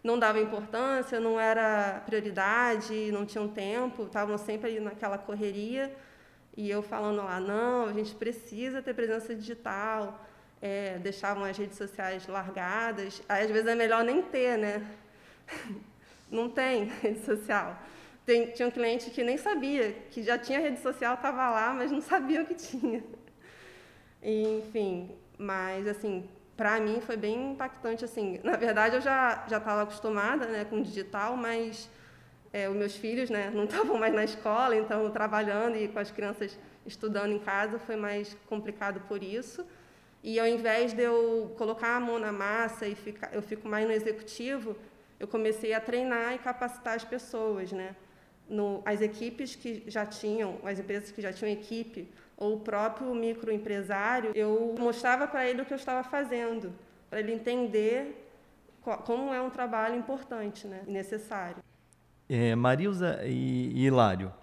não 0.01 0.17
dava 0.17 0.39
importância, 0.39 1.19
não 1.19 1.37
era 1.37 2.01
prioridade, 2.05 3.11
não 3.11 3.25
tinha 3.25 3.41
um 3.41 3.49
tempo, 3.49 4.03
estavam 4.03 4.37
sempre 4.37 4.69
ali 4.69 4.79
naquela 4.79 5.17
correria. 5.17 5.93
E 6.55 6.69
eu 6.69 6.81
falando 6.81 7.17
lá: 7.17 7.41
Não, 7.41 7.87
a 7.87 7.91
gente 7.91 8.15
precisa 8.15 8.81
ter 8.81 8.93
presença 8.93 9.35
digital 9.35 10.30
é, 10.61 10.99
deixavam 10.99 11.43
as 11.43 11.57
redes 11.57 11.77
sociais 11.77 12.27
largadas. 12.27 13.21
Aí, 13.27 13.45
às 13.45 13.51
vezes, 13.51 13.67
é 13.67 13.75
melhor 13.75 14.03
nem 14.03 14.21
ter, 14.21 14.57
né? 14.57 14.85
Não 16.29 16.49
tem 16.49 16.85
rede 17.01 17.19
social. 17.25 17.77
Tem, 18.25 18.51
tinha 18.51 18.67
um 18.67 18.71
cliente 18.71 19.09
que 19.09 19.23
nem 19.23 19.37
sabia, 19.37 19.91
que 20.11 20.21
já 20.23 20.37
tinha 20.37 20.59
rede 20.59 20.79
social, 20.79 21.15
estava 21.15 21.49
lá, 21.49 21.73
mas 21.73 21.91
não 21.91 21.99
sabia 21.99 22.43
o 22.43 22.45
que 22.45 22.53
tinha. 22.53 23.03
enfim, 24.21 25.09
mas, 25.37 25.87
assim, 25.87 26.29
para 26.55 26.79
mim 26.79 27.01
foi 27.01 27.17
bem 27.17 27.53
impactante, 27.53 28.05
assim. 28.05 28.39
Na 28.43 28.55
verdade, 28.55 28.95
eu 28.95 29.01
já 29.01 29.43
já 29.49 29.57
estava 29.57 29.81
acostumada, 29.81 30.45
né, 30.45 30.63
com 30.63 30.81
digital, 30.81 31.35
mas 31.35 31.89
é, 32.53 32.69
os 32.69 32.75
meus 32.75 32.95
filhos, 32.95 33.29
né, 33.29 33.49
não 33.53 33.63
estavam 33.65 33.97
mais 33.97 34.13
na 34.13 34.23
escola, 34.23 34.75
então 34.75 35.09
trabalhando 35.09 35.75
e 35.75 35.87
com 35.87 35.99
as 35.99 36.11
crianças 36.11 36.57
estudando 36.85 37.31
em 37.31 37.39
casa 37.39 37.79
foi 37.79 37.95
mais 37.95 38.37
complicado 38.47 39.01
por 39.07 39.23
isso. 39.23 39.65
E 40.23 40.39
ao 40.39 40.47
invés 40.47 40.93
de 40.93 41.01
eu 41.01 41.53
colocar 41.57 41.95
a 41.95 41.99
mão 41.99 42.19
na 42.19 42.31
massa 42.31 42.87
e 42.87 42.93
ficar, 42.93 43.33
eu 43.33 43.41
fico 43.41 43.67
mais 43.67 43.85
no 43.85 43.91
executivo, 43.91 44.75
eu 45.19 45.27
comecei 45.27 45.73
a 45.73 45.79
treinar 45.79 46.33
e 46.33 46.37
capacitar 46.37 46.95
as 46.95 47.03
pessoas, 47.03 47.71
né? 47.71 47.95
No, 48.47 48.81
as 48.85 49.01
equipes 49.01 49.55
que 49.55 49.83
já 49.87 50.05
tinham, 50.05 50.57
as 50.63 50.77
empresas 50.77 51.11
que 51.11 51.21
já 51.21 51.31
tinham 51.31 51.51
equipe, 51.51 52.09
ou 52.35 52.55
o 52.55 52.59
próprio 52.59 53.13
microempresário, 53.15 54.31
eu 54.35 54.75
mostrava 54.77 55.27
para 55.27 55.47
ele 55.47 55.61
o 55.61 55.65
que 55.65 55.73
eu 55.73 55.77
estava 55.77 56.03
fazendo, 56.07 56.73
para 57.09 57.19
ele 57.19 57.33
entender 57.33 58.27
como 59.05 59.33
é 59.33 59.41
um 59.41 59.49
trabalho 59.49 59.95
importante 59.95 60.67
né, 60.67 60.81
e 60.87 60.91
necessário. 60.91 61.63
É, 62.27 62.55
Marilza 62.55 63.21
e, 63.25 63.71
e 63.75 63.85
Hilário, 63.85 64.33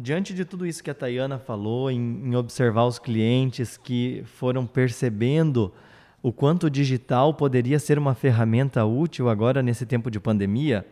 Diante 0.00 0.32
de 0.32 0.44
tudo 0.44 0.64
isso 0.64 0.80
que 0.80 0.92
a 0.92 0.94
Tayana 0.94 1.40
falou, 1.40 1.90
em, 1.90 1.98
em, 1.98 2.36
observar 2.36 2.84
os 2.84 3.00
clientes 3.00 3.76
que 3.76 4.22
foram 4.26 4.64
percebendo 4.64 5.74
o 6.22 6.32
quanto 6.32 6.68
o 6.68 6.70
digital 6.70 7.34
poderia 7.34 7.80
ser 7.80 7.98
uma 7.98 8.14
ferramenta 8.14 8.84
útil 8.84 9.28
agora 9.28 9.60
nesse 9.60 9.84
tempo 9.84 10.08
de 10.08 10.20
pandemia, 10.20 10.86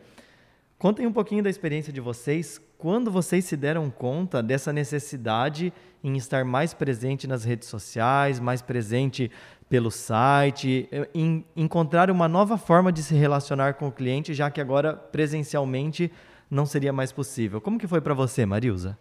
contem 0.76 1.06
um 1.06 1.12
pouquinho 1.12 1.40
da 1.40 1.48
experiência 1.48 1.92
de 1.92 2.00
vocês, 2.00 2.60
quando 2.76 3.08
vocês 3.08 3.44
se 3.44 3.56
deram 3.56 3.88
conta 3.90 4.42
dessa 4.42 4.72
necessidade 4.72 5.72
em 6.02 6.16
estar 6.16 6.44
mais 6.44 6.74
presente 6.74 7.28
nas 7.28 7.44
redes 7.44 7.68
sociais, 7.68 8.40
mais 8.40 8.60
presente 8.60 9.30
pelo 9.68 9.92
site, 9.92 10.88
em 11.14 11.44
encontrar 11.54 12.10
uma 12.10 12.26
nova 12.26 12.58
forma 12.58 12.90
de 12.90 13.04
se 13.04 13.14
relacionar 13.14 13.74
com 13.74 13.86
o 13.86 13.92
cliente, 13.92 14.34
já 14.34 14.50
que 14.50 14.60
agora 14.60 14.94
presencialmente 14.94 16.10
não 16.50 16.66
seria 16.66 16.92
mais 16.92 17.12
possível. 17.12 17.60
Como 17.60 17.78
que 17.78 17.86
foi 17.86 18.00
para 18.00 18.14
você, 18.14 18.46
Marilza? 18.46 18.98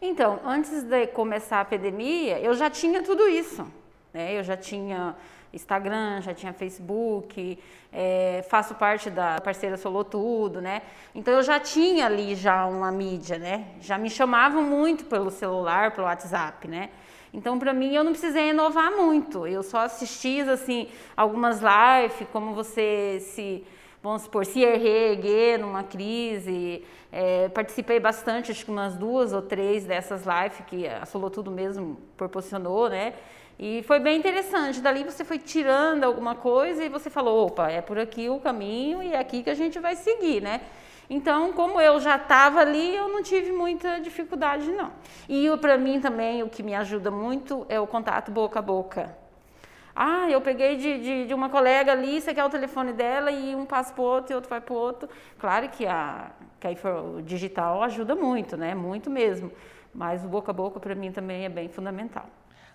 Então, 0.00 0.40
antes 0.44 0.82
de 0.82 1.06
começar 1.08 1.58
a 1.58 1.62
epidemia, 1.62 2.38
eu 2.40 2.54
já 2.54 2.70
tinha 2.70 3.02
tudo 3.02 3.28
isso. 3.28 3.66
Né? 4.12 4.38
Eu 4.38 4.44
já 4.44 4.56
tinha 4.56 5.16
Instagram, 5.52 6.20
já 6.20 6.34
tinha 6.34 6.52
Facebook, 6.52 7.58
é, 7.92 8.44
faço 8.48 8.74
parte 8.74 9.10
da 9.10 9.40
parceira 9.40 9.76
Solou 9.76 10.04
Tudo, 10.04 10.60
né? 10.60 10.82
Então 11.14 11.34
eu 11.34 11.42
já 11.42 11.58
tinha 11.58 12.06
ali 12.06 12.34
já 12.34 12.66
uma 12.66 12.92
mídia, 12.92 13.38
né? 13.38 13.66
Já 13.80 13.96
me 13.96 14.10
chamavam 14.10 14.62
muito 14.62 15.04
pelo 15.06 15.30
celular, 15.30 15.92
pelo 15.92 16.06
WhatsApp, 16.06 16.68
né? 16.68 16.90
Então 17.32 17.58
para 17.58 17.72
mim 17.72 17.94
eu 17.94 18.04
não 18.04 18.12
precisei 18.12 18.50
inovar 18.50 18.90
muito. 18.92 19.46
Eu 19.46 19.62
só 19.62 19.80
assistia 19.80 20.52
assim 20.52 20.88
algumas 21.16 21.60
lives, 21.60 22.28
como 22.30 22.54
você 22.54 23.18
se 23.20 23.64
vamos 24.02 24.22
supor, 24.22 24.44
se 24.46 24.62
erguer 24.62 25.58
numa 25.58 25.82
crise. 25.82 26.84
É, 27.10 27.48
participei 27.48 27.98
bastante, 27.98 28.52
acho 28.52 28.64
que 28.64 28.70
umas 28.70 28.94
duas 28.94 29.32
ou 29.32 29.42
três 29.42 29.84
dessas 29.84 30.24
lives 30.24 30.60
que 30.66 30.86
a 30.86 31.06
Solotudo 31.06 31.50
mesmo 31.50 31.98
proporcionou, 32.16 32.88
né? 32.88 33.14
E 33.58 33.82
foi 33.82 33.98
bem 33.98 34.18
interessante. 34.18 34.80
Dali 34.80 35.02
você 35.02 35.24
foi 35.24 35.38
tirando 35.38 36.04
alguma 36.04 36.34
coisa 36.34 36.84
e 36.84 36.88
você 36.88 37.10
falou: 37.10 37.46
opa, 37.46 37.70
é 37.70 37.80
por 37.80 37.98
aqui 37.98 38.28
o 38.28 38.38
caminho 38.38 39.02
e 39.02 39.12
é 39.12 39.18
aqui 39.18 39.42
que 39.42 39.50
a 39.50 39.54
gente 39.54 39.80
vai 39.80 39.96
seguir, 39.96 40.40
né? 40.40 40.60
Então, 41.10 41.52
como 41.54 41.80
eu 41.80 41.98
já 41.98 42.16
estava 42.16 42.60
ali, 42.60 42.94
eu 42.94 43.08
não 43.08 43.22
tive 43.22 43.50
muita 43.50 43.98
dificuldade, 43.98 44.70
não. 44.70 44.92
E 45.28 45.48
para 45.56 45.78
mim 45.78 46.00
também, 46.00 46.42
o 46.42 46.50
que 46.50 46.62
me 46.62 46.74
ajuda 46.74 47.10
muito 47.10 47.64
é 47.68 47.80
o 47.80 47.86
contato 47.86 48.30
boca 48.30 48.58
a 48.58 48.62
boca. 48.62 49.16
Ah, 50.00 50.30
eu 50.30 50.40
peguei 50.40 50.76
de, 50.76 51.00
de, 51.00 51.26
de 51.26 51.34
uma 51.34 51.48
colega 51.48 51.90
ali, 51.90 52.20
você 52.20 52.32
quer 52.32 52.44
o 52.44 52.48
telefone 52.48 52.92
dela 52.92 53.32
e 53.32 53.56
um 53.56 53.66
passa 53.66 53.92
para 53.92 54.00
o 54.00 54.04
outro 54.04 54.32
e 54.32 54.34
outro 54.36 54.48
vai 54.48 54.60
para 54.60 54.72
o 54.72 54.76
outro. 54.76 55.08
Claro 55.40 55.68
que 55.70 55.84
a, 55.84 56.30
que 56.60 56.68
o 56.86 57.20
digital 57.20 57.82
ajuda 57.82 58.14
muito, 58.14 58.56
né? 58.56 58.76
Muito 58.76 59.10
mesmo. 59.10 59.50
Mas 59.92 60.24
o 60.24 60.28
boca 60.28 60.52
a 60.52 60.54
boca 60.54 60.78
para 60.78 60.94
mim 60.94 61.10
também 61.10 61.46
é 61.46 61.48
bem 61.48 61.68
fundamental. 61.68 62.30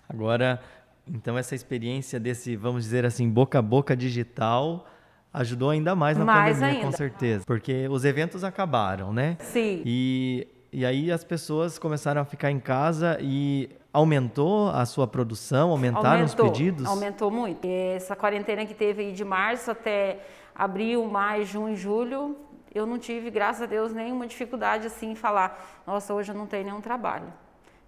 Agora, 0.06 0.60
então 1.08 1.38
essa 1.38 1.54
experiência 1.54 2.20
desse, 2.20 2.56
vamos 2.56 2.84
dizer 2.84 3.06
assim, 3.06 3.26
boca 3.26 3.58
a 3.58 3.62
boca 3.62 3.96
digital 3.96 4.86
ajudou 5.32 5.70
ainda 5.70 5.96
mais 5.96 6.18
na 6.18 6.26
mais 6.26 6.58
pandemia, 6.58 6.80
ainda. 6.80 6.90
com 6.90 6.92
certeza. 6.94 7.44
Porque 7.46 7.88
os 7.88 8.04
eventos 8.04 8.44
acabaram, 8.44 9.14
né? 9.14 9.38
Sim. 9.40 9.80
E, 9.86 10.46
e 10.70 10.84
aí 10.84 11.10
as 11.10 11.24
pessoas 11.24 11.78
começaram 11.78 12.20
a 12.20 12.24
ficar 12.26 12.50
em 12.50 12.60
casa 12.60 13.16
e 13.18 13.70
Aumentou 13.94 14.70
a 14.70 14.84
sua 14.84 15.06
produção? 15.06 15.70
Aumentaram 15.70 16.22
aumentou, 16.22 16.46
os 16.46 16.50
pedidos? 16.50 16.84
Aumentou 16.84 17.30
muito. 17.30 17.64
Essa 17.64 18.16
quarentena 18.16 18.66
que 18.66 18.74
teve 18.74 19.02
aí 19.02 19.12
de 19.12 19.24
março 19.24 19.70
até 19.70 20.18
abril, 20.52 21.04
maio, 21.04 21.46
junho, 21.46 21.76
julho, 21.76 22.36
eu 22.74 22.86
não 22.86 22.98
tive, 22.98 23.30
graças 23.30 23.62
a 23.62 23.66
Deus, 23.66 23.92
nenhuma 23.92 24.26
dificuldade 24.26 24.88
assim 24.88 25.12
em 25.12 25.14
falar, 25.14 25.82
nossa, 25.86 26.12
hoje 26.12 26.32
eu 26.32 26.34
não 26.36 26.44
tenho 26.44 26.64
nenhum 26.64 26.80
trabalho. 26.80 27.32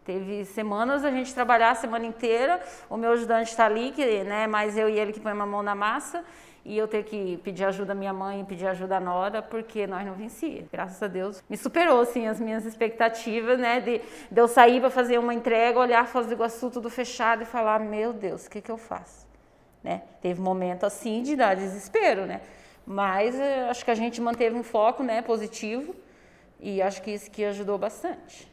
Teve 0.05 0.45
semanas 0.45 1.05
a 1.05 1.11
gente 1.11 1.35
trabalhar 1.35 1.73
a 1.73 1.75
semana 1.75 2.07
inteira, 2.07 2.61
o 2.89 2.97
meu 2.97 3.11
ajudante 3.11 3.51
está 3.51 3.67
ali, 3.67 3.91
que, 3.91 4.23
né, 4.23 4.47
mais 4.47 4.79
eu 4.79 4.89
e 4.89 4.97
ele 4.97 5.13
que 5.13 5.19
põe 5.19 5.33
uma 5.33 5.45
mão 5.45 5.61
na 5.61 5.75
massa, 5.75 6.25
e 6.67 6.77
eu 6.77 6.89
ter 6.89 7.05
que 7.05 7.39
pedir 7.45 7.65
ajuda 7.65 7.93
à 7.93 7.95
minha 7.95 8.13
mãe, 8.13 8.45
pedir 8.45 8.67
ajuda 8.67 8.97
à 8.97 9.01
Nora, 9.01 9.41
porque 9.41 9.87
nós 9.87 10.05
não 10.05 10.15
vencia. 10.15 10.67
Graças 10.73 11.01
a 11.01 11.07
Deus, 11.07 11.43
me 11.49 11.57
superou, 11.57 12.01
assim, 12.01 12.27
as 12.27 12.41
minhas 12.41 12.67
expectativas, 12.67 13.57
né, 13.57 13.81
de, 13.81 14.01
de 14.31 14.41
eu 14.41 14.49
sair 14.49 14.81
para 14.81 14.91
fazer 14.91 15.17
uma 15.19 15.33
entrega, 15.33 15.79
olhar 15.79 16.09
Foz 16.09 16.27
do 16.27 16.33
Iguaçu 16.33 16.69
tudo 16.69 16.91
fechado 16.91 17.43
e 17.43 17.45
falar, 17.45 17.79
meu 17.79 18.13
Deus, 18.13 18.47
o 18.47 18.51
que 18.51 18.61
que 18.61 18.71
eu 18.71 18.77
faço? 18.77 19.25
Né? 19.83 20.03
Teve 20.21 20.41
momento, 20.41 20.85
assim, 20.85 21.23
de 21.23 21.37
dar 21.37 21.55
desespero, 21.55 22.27
né? 22.27 22.41
Mas 22.85 23.39
eh, 23.39 23.69
acho 23.71 23.85
que 23.85 23.91
a 23.93 23.95
gente 23.95 24.21
manteve 24.21 24.57
um 24.57 24.65
foco, 24.65 25.05
né, 25.05 25.23
positivo, 25.23 25.95
e 26.59 26.83
acho 26.83 27.01
que 27.01 27.13
isso 27.13 27.31
que 27.31 27.45
ajudou 27.45 27.79
bastante. 27.79 28.51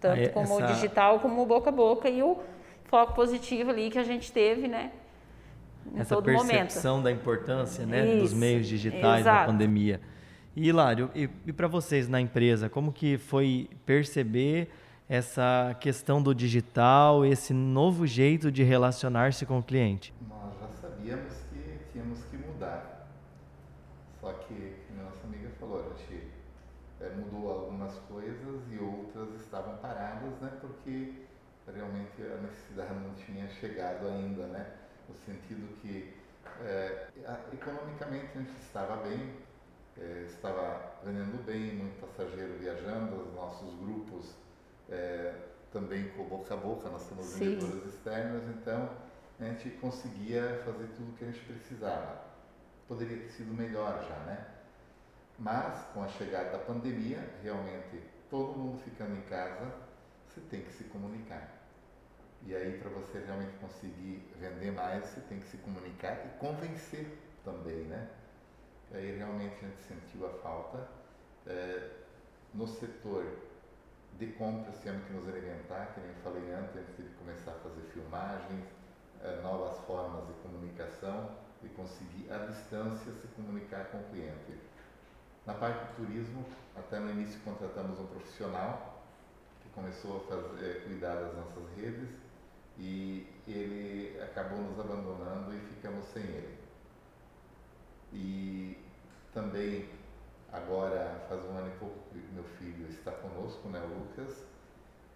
Tanto 0.00 0.18
Aí, 0.18 0.28
como 0.30 0.54
essa... 0.54 0.64
o 0.64 0.66
digital, 0.74 1.20
como 1.20 1.42
o 1.42 1.46
boca 1.46 1.68
a 1.68 1.72
boca, 1.72 2.08
e 2.08 2.22
o 2.22 2.38
foco 2.84 3.12
positivo 3.12 3.70
ali 3.70 3.90
que 3.90 3.98
a 3.98 4.02
gente 4.02 4.32
teve, 4.32 4.66
né, 4.66 4.92
essa 5.96 6.20
percepção 6.20 6.98
momento. 6.98 7.04
da 7.04 7.12
importância 7.12 7.86
né, 7.86 8.06
Isso, 8.06 8.22
dos 8.22 8.34
meios 8.34 8.66
digitais 8.66 9.20
exato. 9.20 9.40
na 9.40 9.46
pandemia. 9.46 10.00
E 10.54 10.68
Hilário, 10.68 11.10
e, 11.14 11.28
e 11.46 11.52
para 11.52 11.68
vocês 11.68 12.08
na 12.08 12.20
empresa, 12.20 12.68
como 12.68 12.92
que 12.92 13.16
foi 13.18 13.68
perceber 13.86 14.68
essa 15.08 15.76
questão 15.80 16.22
do 16.22 16.34
digital, 16.34 17.24
esse 17.24 17.52
novo 17.52 18.06
jeito 18.06 18.50
de 18.50 18.62
relacionar-se 18.62 19.44
com 19.46 19.58
o 19.58 19.62
cliente? 19.62 20.14
Nós 20.28 20.54
já 20.60 20.68
sabíamos 20.88 21.34
que 21.52 21.78
tínhamos 21.92 22.24
que 22.24 22.36
mudar. 22.36 23.08
Só 24.20 24.32
que, 24.32 24.74
como 24.86 25.00
a 25.00 25.04
nossa 25.10 25.26
amiga 25.26 25.50
falou, 25.58 25.80
a 25.80 25.98
gente 25.98 26.28
é, 27.00 27.10
mudou 27.16 27.50
algumas 27.50 27.94
coisas 28.08 28.62
e 28.70 28.78
outras 28.78 29.40
estavam 29.40 29.76
paradas, 29.78 30.38
né? 30.40 30.52
Porque 30.60 31.14
realmente 31.74 32.22
a 32.22 32.42
necessidade 32.42 32.94
não 32.94 33.14
tinha 33.14 33.48
chegado 33.48 34.06
ainda, 34.08 34.46
né? 34.46 34.66
No 35.10 35.16
sentido 35.16 35.76
que 35.80 36.14
é, 36.64 37.08
economicamente 37.52 38.30
a 38.36 38.40
gente 38.40 38.60
estava 38.60 38.96
bem, 38.96 39.34
é, 39.98 40.24
estava 40.26 40.94
vendendo 41.04 41.44
bem, 41.44 41.74
muito 41.74 42.00
passageiro 42.00 42.54
viajando, 42.58 43.16
os 43.16 43.34
nossos 43.34 43.74
grupos 43.80 44.34
é, 44.88 45.34
também 45.72 46.08
com 46.10 46.24
boca 46.24 46.54
a 46.54 46.56
boca, 46.56 46.88
nós 46.88 47.06
temos 47.08 47.34
vendedores 47.36 47.94
externos, 47.94 48.42
então 48.56 48.90
a 49.38 49.44
gente 49.44 49.70
conseguia 49.78 50.62
fazer 50.64 50.86
tudo 50.96 51.10
o 51.10 51.16
que 51.16 51.24
a 51.24 51.26
gente 51.28 51.44
precisava. 51.44 52.24
Poderia 52.86 53.18
ter 53.18 53.30
sido 53.30 53.54
melhor 53.54 54.04
já, 54.08 54.16
né? 54.24 54.46
Mas 55.38 55.84
com 55.94 56.02
a 56.02 56.08
chegada 56.08 56.50
da 56.50 56.58
pandemia, 56.58 57.18
realmente 57.42 58.02
todo 58.28 58.58
mundo 58.58 58.78
ficando 58.82 59.16
em 59.16 59.22
casa, 59.22 59.72
você 60.28 60.40
tem 60.42 60.62
que 60.62 60.72
se 60.72 60.84
comunicar. 60.84 61.59
E 62.46 62.54
aí, 62.54 62.78
para 62.78 62.90
você 62.90 63.18
realmente 63.18 63.52
conseguir 63.58 64.22
vender 64.38 64.72
mais, 64.72 65.04
você 65.04 65.20
tem 65.22 65.38
que 65.38 65.46
se 65.46 65.58
comunicar 65.58 66.24
e 66.24 66.38
convencer 66.38 67.18
também, 67.44 67.84
né? 67.84 68.08
E 68.92 68.96
aí, 68.96 69.16
realmente, 69.16 69.56
a 69.62 69.68
gente 69.68 69.82
sentiu 69.82 70.26
a 70.26 70.30
falta. 70.42 70.88
É, 71.46 71.90
no 72.54 72.66
setor 72.66 73.24
de 74.18 74.26
compras, 74.32 74.76
temos 74.78 75.04
que 75.06 75.12
nos 75.12 75.26
reinventar, 75.26 75.94
que 75.94 76.00
nem 76.00 76.14
falei 76.24 76.52
antes, 76.52 76.76
a 76.76 76.80
gente 76.80 76.92
teve 76.96 77.08
que 77.10 77.14
começar 77.16 77.52
a 77.52 77.54
fazer 77.54 77.82
filmagens, 77.92 78.64
é, 79.22 79.40
novas 79.42 79.78
formas 79.86 80.26
de 80.26 80.32
comunicação 80.42 81.30
e 81.62 81.68
conseguir, 81.68 82.32
à 82.32 82.38
distância, 82.46 83.12
se 83.12 83.28
comunicar 83.28 83.84
com 83.86 83.98
o 83.98 84.04
cliente. 84.04 84.58
Na 85.46 85.54
parte 85.54 85.78
do 85.78 86.06
turismo, 86.06 86.44
até 86.76 86.98
no 86.98 87.10
início 87.10 87.40
contratamos 87.40 87.98
um 87.98 88.06
profissional 88.06 89.04
que 89.62 89.68
começou 89.70 90.18
a 90.18 90.20
fazer, 90.20 90.84
cuidar 90.84 91.14
das 91.14 91.34
nossas 91.34 91.64
redes 91.76 92.19
e 92.80 93.26
ele 93.46 94.18
acabou 94.22 94.58
nos 94.58 94.80
abandonando 94.80 95.54
e 95.54 95.60
ficamos 95.60 96.06
sem 96.06 96.22
ele. 96.22 96.58
E 98.12 98.78
também 99.34 99.88
agora 100.50 101.24
faz 101.28 101.44
um 101.44 101.56
ano 101.58 101.68
e 101.68 101.78
pouco 101.78 102.08
que 102.10 102.18
meu 102.32 102.44
filho 102.58 102.88
está 102.88 103.12
conosco, 103.12 103.68
né, 103.68 103.80
Lucas, 103.80 104.44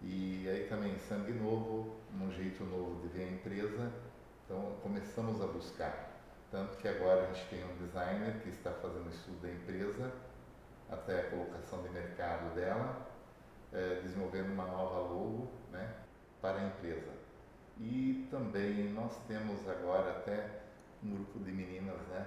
e 0.03 0.47
aí 0.49 0.67
também 0.69 0.99
sangue 0.99 1.33
novo, 1.33 1.97
um 2.15 2.31
jeito 2.31 2.63
novo 2.65 3.01
de 3.01 3.09
ver 3.09 3.25
a 3.25 3.33
empresa, 3.33 3.93
então 4.45 4.77
começamos 4.83 5.41
a 5.41 5.47
buscar. 5.47 6.11
Tanto 6.51 6.77
que 6.77 6.87
agora 6.87 7.23
a 7.23 7.33
gente 7.33 7.49
tem 7.49 7.65
um 7.65 7.77
designer 7.79 8.41
que 8.43 8.51
está 8.51 8.71
fazendo 8.73 9.09
estudo 9.09 9.41
da 9.41 9.51
empresa, 9.51 10.13
até 10.91 11.21
a 11.21 11.31
colocação 11.31 11.83
de 11.83 11.89
mercado 11.89 12.55
dela, 12.55 13.09
é, 13.73 14.01
desenvolvendo 14.03 14.53
uma 14.53 14.67
nova 14.67 14.99
logo 14.99 15.51
né, 15.73 15.95
para 16.41 16.59
a 16.59 16.67
empresa. 16.67 17.24
E 17.81 18.27
também 18.31 18.93
nós 18.93 19.17
temos 19.27 19.69
agora 19.69 20.11
até 20.11 20.61
um 21.03 21.11
grupo 21.11 21.39
de 21.41 21.51
meninas 21.51 22.01
né, 22.09 22.27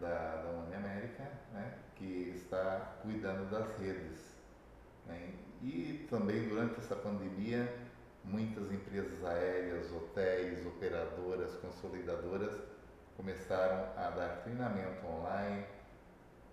da, 0.00 0.42
da 0.42 0.50
Uniamérica 0.66 1.24
né, 1.52 1.74
que 1.96 2.32
está 2.36 2.96
cuidando 3.02 3.50
das 3.50 3.76
redes. 3.78 4.18
Né, 5.06 5.34
e 5.62 6.06
também 6.08 6.48
durante 6.48 6.78
essa 6.78 6.96
pandemia, 6.96 7.72
muitas 8.24 8.70
empresas 8.72 9.24
aéreas, 9.24 9.90
hotéis, 9.92 10.64
operadoras, 10.66 11.54
consolidadoras 11.56 12.60
começaram 13.16 13.90
a 13.96 14.10
dar 14.10 14.42
treinamento 14.42 15.06
online 15.06 15.64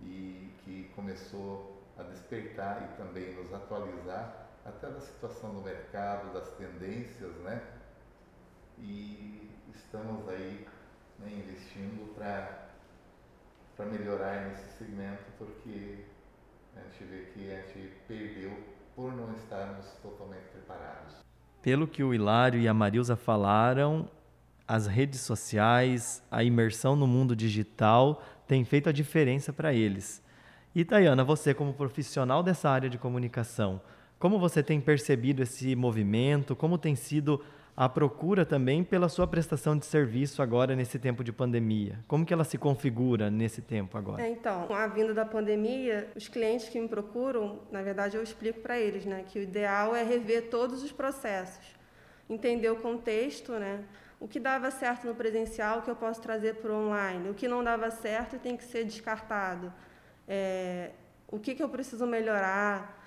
e 0.02 0.52
que 0.58 0.90
começou 0.94 1.82
a 1.98 2.02
despertar 2.02 2.82
e 2.82 2.96
também 2.96 3.34
nos 3.34 3.52
atualizar 3.52 4.48
até 4.64 4.88
da 4.88 5.00
situação 5.00 5.54
do 5.54 5.62
mercado, 5.62 6.32
das 6.32 6.48
tendências, 6.50 7.34
né? 7.38 7.62
E 8.82 9.50
estamos 9.74 10.28
aí 10.28 10.66
né, 11.18 11.32
investindo 11.32 12.14
para 12.14 13.86
melhorar 13.86 14.48
nesse 14.48 14.78
segmento, 14.78 15.24
porque 15.38 16.04
a 16.76 16.80
gente 16.80 17.04
vê 17.04 17.24
que 17.32 17.50
a 17.50 17.56
gente 17.56 17.92
perdeu 18.06 18.52
por 18.94 19.12
não 19.12 19.34
estarmos 19.34 19.86
totalmente 20.02 20.44
preparados. 20.52 21.16
Pelo 21.62 21.86
que 21.86 22.02
o 22.02 22.14
Hilário 22.14 22.60
e 22.60 22.68
a 22.68 22.74
Marilza 22.74 23.16
falaram, 23.16 24.08
as 24.66 24.86
redes 24.86 25.20
sociais, 25.20 26.22
a 26.30 26.44
imersão 26.44 26.94
no 26.94 27.06
mundo 27.06 27.34
digital 27.34 28.22
tem 28.46 28.64
feito 28.64 28.88
a 28.88 28.92
diferença 28.92 29.52
para 29.52 29.72
eles. 29.72 30.22
E 30.74 30.84
Tayana, 30.84 31.24
você 31.24 31.52
como 31.52 31.74
profissional 31.74 32.42
dessa 32.42 32.70
área 32.70 32.88
de 32.88 32.96
comunicação, 32.96 33.80
como 34.18 34.38
você 34.38 34.62
tem 34.62 34.80
percebido 34.80 35.42
esse 35.42 35.74
movimento? 35.74 36.54
Como 36.54 36.78
tem 36.78 36.94
sido 36.94 37.42
a 37.80 37.88
procura 37.88 38.44
também 38.44 38.84
pela 38.84 39.08
sua 39.08 39.26
prestação 39.26 39.74
de 39.74 39.86
serviço 39.86 40.42
agora 40.42 40.76
nesse 40.76 40.98
tempo 40.98 41.24
de 41.24 41.32
pandemia? 41.32 41.98
Como 42.06 42.26
que 42.26 42.34
ela 42.34 42.44
se 42.44 42.58
configura 42.58 43.30
nesse 43.30 43.62
tempo 43.62 43.96
agora? 43.96 44.22
É, 44.22 44.28
então, 44.28 44.66
com 44.66 44.74
a 44.74 44.86
vinda 44.86 45.14
da 45.14 45.24
pandemia, 45.24 46.10
os 46.14 46.28
clientes 46.28 46.68
que 46.68 46.78
me 46.78 46.86
procuram, 46.86 47.60
na 47.72 47.80
verdade 47.80 48.18
eu 48.18 48.22
explico 48.22 48.60
para 48.60 48.78
eles, 48.78 49.06
né, 49.06 49.24
que 49.26 49.38
o 49.38 49.42
ideal 49.42 49.96
é 49.96 50.02
rever 50.02 50.50
todos 50.50 50.82
os 50.82 50.92
processos, 50.92 51.74
entender 52.28 52.68
o 52.68 52.76
contexto, 52.76 53.52
né, 53.52 53.82
o 54.20 54.28
que 54.28 54.38
dava 54.38 54.70
certo 54.70 55.06
no 55.06 55.14
presencial 55.14 55.80
que 55.80 55.90
eu 55.90 55.96
posso 55.96 56.20
trazer 56.20 56.56
para 56.56 56.70
o 56.70 56.74
online, 56.74 57.30
o 57.30 57.34
que 57.34 57.48
não 57.48 57.64
dava 57.64 57.90
certo 57.90 58.38
tem 58.38 58.58
que 58.58 58.64
ser 58.64 58.84
descartado, 58.84 59.72
é, 60.28 60.90
o 61.26 61.38
que, 61.38 61.54
que 61.54 61.62
eu 61.62 61.68
preciso 61.70 62.06
melhorar, 62.06 63.02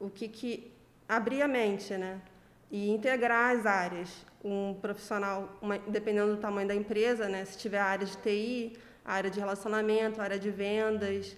o 0.00 0.10
que 0.10 0.26
que 0.26 0.72
abrir 1.08 1.42
a 1.42 1.46
mente, 1.46 1.96
né? 1.96 2.20
E 2.70 2.90
integrar 2.90 3.56
as 3.56 3.66
áreas. 3.66 4.26
Um 4.44 4.74
profissional, 4.80 5.56
uma, 5.60 5.78
dependendo 5.78 6.34
do 6.34 6.40
tamanho 6.40 6.68
da 6.68 6.74
empresa, 6.74 7.28
né, 7.28 7.44
se 7.44 7.58
tiver 7.58 7.78
a 7.78 7.84
área 7.84 8.06
de 8.06 8.16
TI, 8.18 8.78
a 9.04 9.14
área 9.14 9.30
de 9.30 9.40
relacionamento, 9.40 10.20
a 10.20 10.24
área 10.24 10.38
de 10.38 10.50
vendas, 10.50 11.36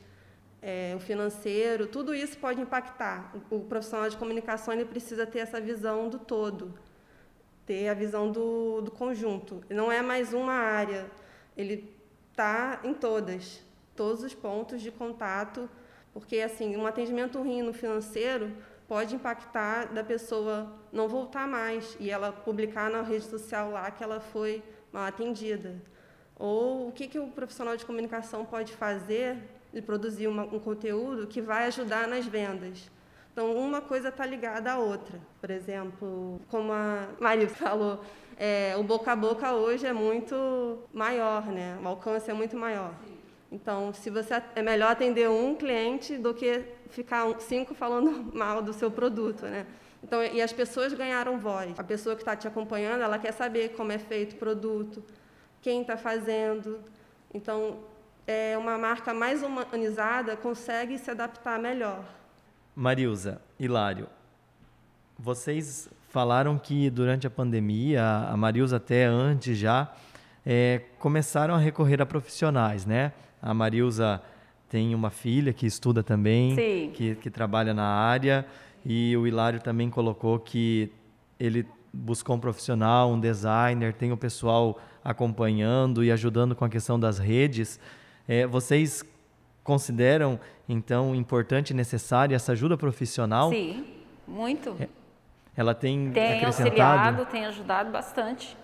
é, 0.60 0.94
o 0.96 1.00
financeiro, 1.00 1.86
tudo 1.86 2.14
isso 2.14 2.36
pode 2.38 2.60
impactar. 2.60 3.32
O, 3.50 3.56
o, 3.56 3.60
profissional 3.60 4.08
de 4.08 4.16
comunicação 4.16 4.74
ele 4.74 4.84
precisa 4.84 5.26
ter 5.26 5.40
essa 5.40 5.60
visão 5.60 6.08
do 6.08 6.18
todo, 6.18 6.74
ter 7.64 7.88
a 7.88 7.94
visão 7.94 8.30
do, 8.30 8.80
do 8.80 8.90
conjunto. 8.90 9.62
Não 9.70 9.90
é 9.90 10.02
mais 10.02 10.32
uma 10.32 10.54
área, 10.54 11.10
ele 11.56 11.94
está 12.30 12.80
em 12.84 12.94
todas, 12.94 13.62
todos 13.94 14.22
os 14.22 14.34
pontos 14.34 14.80
de 14.80 14.90
contato, 14.90 15.68
porque 16.12 16.40
assim 16.40 16.76
um 16.76 16.86
atendimento 16.86 17.38
ruim 17.38 17.62
no 17.62 17.72
financeiro 17.72 18.52
pode 18.88 19.14
impactar 19.14 19.92
da 19.92 20.02
pessoa 20.02 20.72
não 20.90 21.06
voltar 21.06 21.46
mais 21.46 21.94
e 22.00 22.10
ela 22.10 22.32
publicar 22.32 22.90
na 22.90 23.02
rede 23.02 23.26
social 23.26 23.70
lá 23.70 23.90
que 23.90 24.02
ela 24.02 24.18
foi 24.18 24.62
mal 24.90 25.04
atendida. 25.04 25.76
Ou 26.34 26.88
o 26.88 26.92
que, 26.92 27.06
que 27.06 27.18
o 27.18 27.28
profissional 27.28 27.76
de 27.76 27.84
comunicação 27.84 28.46
pode 28.46 28.72
fazer 28.72 29.36
de 29.72 29.82
produzir 29.82 30.26
uma, 30.26 30.44
um 30.44 30.58
conteúdo 30.58 31.26
que 31.26 31.42
vai 31.42 31.66
ajudar 31.66 32.08
nas 32.08 32.24
vendas. 32.24 32.90
Então, 33.30 33.54
uma 33.54 33.80
coisa 33.80 34.08
está 34.08 34.24
ligada 34.24 34.72
à 34.72 34.78
outra. 34.78 35.20
Por 35.40 35.50
exemplo, 35.50 36.40
como 36.48 36.72
a 36.72 37.08
Maria 37.20 37.46
falou, 37.50 38.00
é, 38.36 38.74
o 38.76 38.82
boca 38.82 39.12
a 39.12 39.16
boca 39.16 39.52
hoje 39.52 39.86
é 39.86 39.92
muito 39.92 40.78
maior, 40.92 41.46
né? 41.46 41.78
o 41.82 41.86
alcance 41.86 42.30
é 42.30 42.34
muito 42.34 42.56
maior. 42.56 42.94
Então, 43.50 43.92
se 43.94 44.10
você 44.10 44.42
é 44.54 44.62
melhor 44.62 44.92
atender 44.92 45.28
um 45.28 45.54
cliente 45.54 46.18
do 46.18 46.34
que 46.34 46.64
ficar 46.90 47.24
cinco 47.40 47.74
falando 47.74 48.10
mal 48.36 48.62
do 48.62 48.72
seu 48.72 48.90
produto, 48.90 49.46
né? 49.46 49.66
Então, 50.02 50.22
e 50.22 50.40
as 50.40 50.52
pessoas 50.52 50.92
ganharam 50.92 51.38
voz. 51.38 51.78
A 51.78 51.82
pessoa 51.84 52.14
que 52.14 52.22
está 52.22 52.36
te 52.36 52.46
acompanhando, 52.46 53.02
ela 53.02 53.18
quer 53.18 53.32
saber 53.32 53.70
como 53.70 53.90
é 53.90 53.98
feito 53.98 54.34
o 54.34 54.36
produto, 54.36 55.02
quem 55.60 55.80
está 55.80 55.96
fazendo. 55.96 56.78
Então, 57.34 57.78
é 58.26 58.56
uma 58.56 58.76
marca 58.76 59.12
mais 59.12 59.42
humanizada 59.42 60.36
consegue 60.36 60.98
se 60.98 61.10
adaptar 61.10 61.58
melhor. 61.58 62.04
Marilza, 62.76 63.40
Hilário, 63.58 64.06
vocês 65.18 65.88
falaram 66.10 66.58
que 66.58 66.88
durante 66.90 67.26
a 67.26 67.30
pandemia, 67.30 68.04
a 68.04 68.36
Marilza 68.36 68.76
até 68.76 69.04
antes 69.04 69.58
já, 69.58 69.92
é, 70.46 70.82
começaram 70.98 71.54
a 71.54 71.58
recorrer 71.58 72.00
a 72.00 72.06
profissionais, 72.06 72.86
né? 72.86 73.12
A 73.40 73.54
Marilza 73.54 74.22
tem 74.68 74.94
uma 74.94 75.10
filha 75.10 75.52
que 75.52 75.66
estuda 75.66 76.02
também, 76.02 76.54
que, 76.92 77.14
que 77.16 77.30
trabalha 77.30 77.72
na 77.72 77.86
área, 77.86 78.46
e 78.84 79.16
o 79.16 79.26
Hilário 79.26 79.60
também 79.60 79.88
colocou 79.88 80.38
que 80.38 80.90
ele 81.38 81.66
buscou 81.92 82.36
um 82.36 82.40
profissional, 82.40 83.10
um 83.10 83.18
designer, 83.18 83.92
tem 83.94 84.12
o 84.12 84.16
pessoal 84.16 84.78
acompanhando 85.02 86.04
e 86.04 86.12
ajudando 86.12 86.54
com 86.54 86.64
a 86.64 86.68
questão 86.68 86.98
das 86.98 87.18
redes. 87.18 87.80
É, 88.26 88.46
vocês 88.46 89.04
consideram, 89.64 90.38
então, 90.68 91.14
importante 91.14 91.70
e 91.70 91.74
necessária 91.74 92.34
essa 92.34 92.52
ajuda 92.52 92.76
profissional? 92.76 93.50
Sim, 93.50 93.84
muito. 94.26 94.76
É, 94.78 94.88
ela 95.56 95.74
tem, 95.74 96.10
tem 96.10 96.38
acrescentado? 96.38 97.18
auxiliado, 97.18 97.26
tem 97.26 97.46
ajudado 97.46 97.90
bastante. 97.90 98.56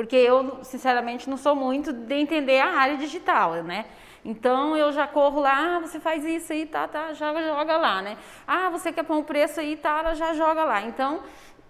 Porque 0.00 0.16
eu, 0.16 0.60
sinceramente, 0.62 1.28
não 1.28 1.36
sou 1.36 1.54
muito 1.54 1.92
de 1.92 2.14
entender 2.14 2.58
a 2.58 2.70
área 2.70 2.96
digital, 2.96 3.56
né? 3.56 3.84
Então 4.24 4.74
eu 4.74 4.90
já 4.92 5.06
corro 5.06 5.40
lá, 5.40 5.76
ah, 5.76 5.78
você 5.80 6.00
faz 6.00 6.24
isso 6.24 6.54
aí, 6.54 6.64
tá, 6.64 6.88
tá, 6.88 7.12
joga, 7.12 7.42
joga 7.42 7.76
lá, 7.76 8.00
né? 8.00 8.16
Ah, 8.48 8.70
você 8.70 8.90
quer 8.94 9.02
pôr 9.02 9.18
um 9.18 9.22
preço 9.22 9.60
aí, 9.60 9.76
tá, 9.76 9.98
ela 9.98 10.14
já 10.14 10.32
joga 10.32 10.64
lá. 10.64 10.80
Então, 10.80 11.20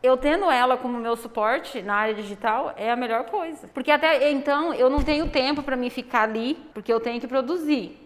eu 0.01 0.17
tendo 0.17 0.49
ela 0.49 0.77
como 0.77 0.97
meu 0.97 1.17
suporte 1.17 1.83
na 1.83 1.97
área 1.97 2.15
digital 2.15 2.73
é 2.77 2.89
a 2.93 2.95
melhor 2.95 3.25
coisa. 3.25 3.67
Porque 3.75 3.91
até 3.91 4.31
então 4.31 4.73
eu 4.75 4.89
não 4.89 5.03
tenho 5.03 5.29
tempo 5.29 5.61
para 5.61 5.75
mim 5.75 5.91
ficar 5.91 6.23
ali, 6.23 6.55
porque 6.73 6.93
eu 6.93 7.01
tenho 7.01 7.21
que 7.21 7.27
produzir. 7.27 7.99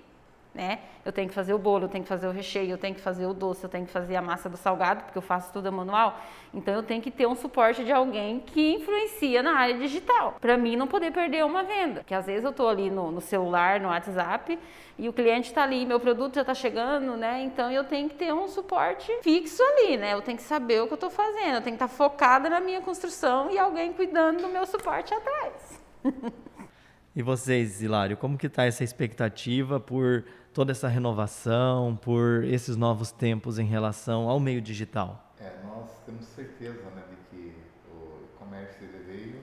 Né? 0.55 0.79
Eu 1.05 1.13
tenho 1.13 1.29
que 1.29 1.35
fazer 1.35 1.53
o 1.53 1.59
bolo, 1.59 1.85
eu 1.85 1.89
tenho 1.89 2.05
que 2.05 2.09
fazer 2.09 2.29
o 2.29 2.31
recheio, 2.31 2.71
eu 2.71 2.79
tenho 2.79 2.95
que 2.95 3.01
fazer 3.01 3.27
o 3.27 3.35
doce, 3.35 3.65
eu 3.65 3.69
tenho 3.69 3.85
que 3.85 3.91
fazer 3.91 4.15
a 4.15 4.23
massa 4.23 4.49
do 4.49 4.57
salgado, 4.57 5.03
porque 5.05 5.19
eu 5.19 5.23
faço 5.23 5.53
tudo 5.53 5.71
manual. 5.73 6.19
Então 6.53 6.73
eu 6.73 6.83
tenho 6.83 7.03
que 7.03 7.11
ter 7.11 7.27
um 7.27 7.35
suporte 7.35 7.85
de 7.85 7.91
alguém 7.91 8.39
que 8.39 8.75
influencia 8.75 9.43
na 9.43 9.57
área 9.57 9.77
digital, 9.77 10.37
para 10.41 10.57
mim 10.57 10.77
não 10.77 10.87
poder 10.87 11.11
perder 11.13 11.45
uma 11.45 11.65
venda. 11.65 12.05
Que 12.05 12.15
às 12.15 12.27
vezes 12.27 12.45
eu 12.45 12.51
estou 12.51 12.69
ali 12.69 12.89
no, 12.89 13.11
no, 13.11 13.21
celular, 13.21 13.81
no 13.81 13.89
WhatsApp, 13.89 14.59
e 14.97 15.09
o 15.09 15.13
cliente 15.13 15.49
está 15.49 15.65
ali, 15.65 15.85
meu 15.85 15.99
produto 15.99 16.37
já 16.37 16.43
está 16.43 16.55
chegando, 16.55 17.17
né? 17.17 17.43
Então 17.43 17.71
eu 17.71 17.83
tenho 17.83 18.09
que 18.09 18.15
ter 18.15 18.33
um 18.33 18.47
suporte 18.47 19.13
fixo 19.23 19.61
ali, 19.61 19.97
né? 19.97 20.15
Eu 20.15 20.23
tenho 20.23 20.37
que 20.39 20.45
saber 20.45 20.81
o 20.81 20.87
que 20.87 20.93
eu 20.93 20.97
estou 20.97 21.11
fazendo, 21.11 21.57
eu 21.57 21.63
tenho 21.63 21.77
que 21.77 21.85
estar 21.85 21.89
tá 21.89 21.95
focada 21.95 22.49
na 22.49 22.61
minha 22.61 22.81
construção 22.81 23.51
e 23.51 23.59
alguém 23.59 23.93
cuidando 23.93 24.41
do 24.41 24.49
meu 24.49 24.65
suporte 24.65 25.13
atrás. 25.13 25.83
E 27.17 27.23
vocês, 27.23 27.81
Hilário, 27.81 28.17
como 28.17 28.37
que 28.37 28.49
está 28.49 28.65
essa 28.65 28.83
expectativa 28.83 29.79
por 29.79 30.25
toda 30.55 30.71
essa 30.71 30.87
renovação, 30.87 31.97
por 31.97 32.45
esses 32.45 32.77
novos 32.77 33.11
tempos 33.11 33.59
em 33.59 33.67
relação 33.67 34.29
ao 34.29 34.39
meio 34.39 34.63
digital? 34.63 35.35
É, 35.41 35.53
nós 35.65 35.91
temos 36.07 36.25
certeza 36.27 36.89
né, 36.91 37.03
de 37.11 37.17
que 37.29 37.57
o 37.91 38.29
comércio 38.39 38.89
veio 39.05 39.43